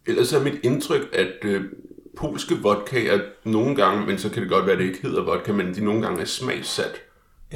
[0.07, 1.63] Ellers er mit indtryk, at øh,
[2.17, 5.51] polske vodkaer nogle gange, men så kan det godt være, at det ikke hedder vodka,
[5.51, 7.01] men de nogle gange er smagssat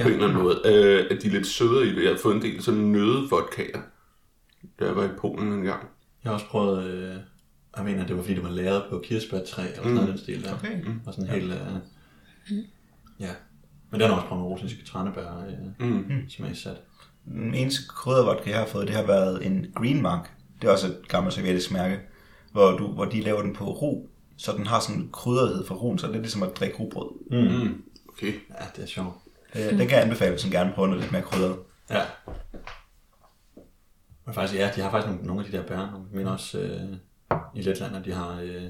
[0.00, 0.04] ja.
[0.04, 0.60] på en eller anden måde.
[0.64, 2.02] Øh, at de er lidt sødere i det.
[2.02, 3.80] Jeg har fået en del sådan nøde vodkaer,
[4.80, 5.88] da jeg var i Polen en gang.
[6.24, 7.16] Jeg har også prøvet, øh,
[7.76, 10.14] jeg mener, det var fordi, det var lavet på kirsebærtræ, eller sådan noget mm.
[10.14, 10.54] den stil der.
[10.54, 10.84] Okay.
[10.84, 11.00] Mm.
[11.06, 11.34] Og sådan ja.
[11.34, 11.58] helt, øh,
[13.20, 13.30] ja.
[13.90, 15.44] Men den har også prøvet nogle russiske tranebær
[15.80, 16.28] øh, mm.
[16.28, 16.76] smagsat.
[17.24, 20.30] Den eneste kryddervodka, jeg har fået, det har været en Green Mark.
[20.62, 22.00] Det er også et gammelt sovjetisk mærke,
[22.52, 25.74] hvor, du, hvor de laver den på ro, så den har sådan en krydderhed for
[25.74, 27.08] roen, så det er ligesom at drikke rugbrød.
[27.30, 27.82] Mm.
[28.08, 28.32] Okay.
[28.32, 29.16] Ja, det er sjovt.
[29.54, 31.58] Øh, Den kan jeg anbefale, hvis man gerne prøver noget lidt mere krydret.
[31.90, 32.02] Ja.
[34.26, 36.04] Men faktisk, ja, de har faktisk nogle, nogle af de der bær.
[36.12, 36.96] Mener også øh,
[37.54, 38.64] i Letland, de har, øh,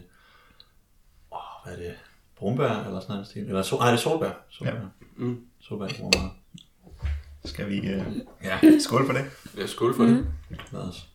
[1.33, 1.95] åh, hvad er det,
[2.37, 3.43] brumbær eller sådan noget stil.
[3.43, 4.31] Eller sol, nej, det er solbær.
[4.49, 4.73] solbær.
[4.75, 4.81] Ja.
[5.17, 5.47] Mm.
[5.61, 6.31] Solbær bruger meget.
[7.45, 8.07] Skal vi øh,
[8.45, 8.59] Ja.
[8.79, 9.25] skåle for det?
[9.57, 10.15] Ja, skål for mm.
[10.15, 10.27] det.
[10.73, 11.09] Lad os.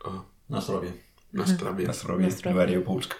[0.00, 0.86] Og Nå, står vi.
[1.32, 1.80] Nastravia.
[1.86, 2.54] Lad os prøve.
[2.54, 3.10] Nu er det jo polsk.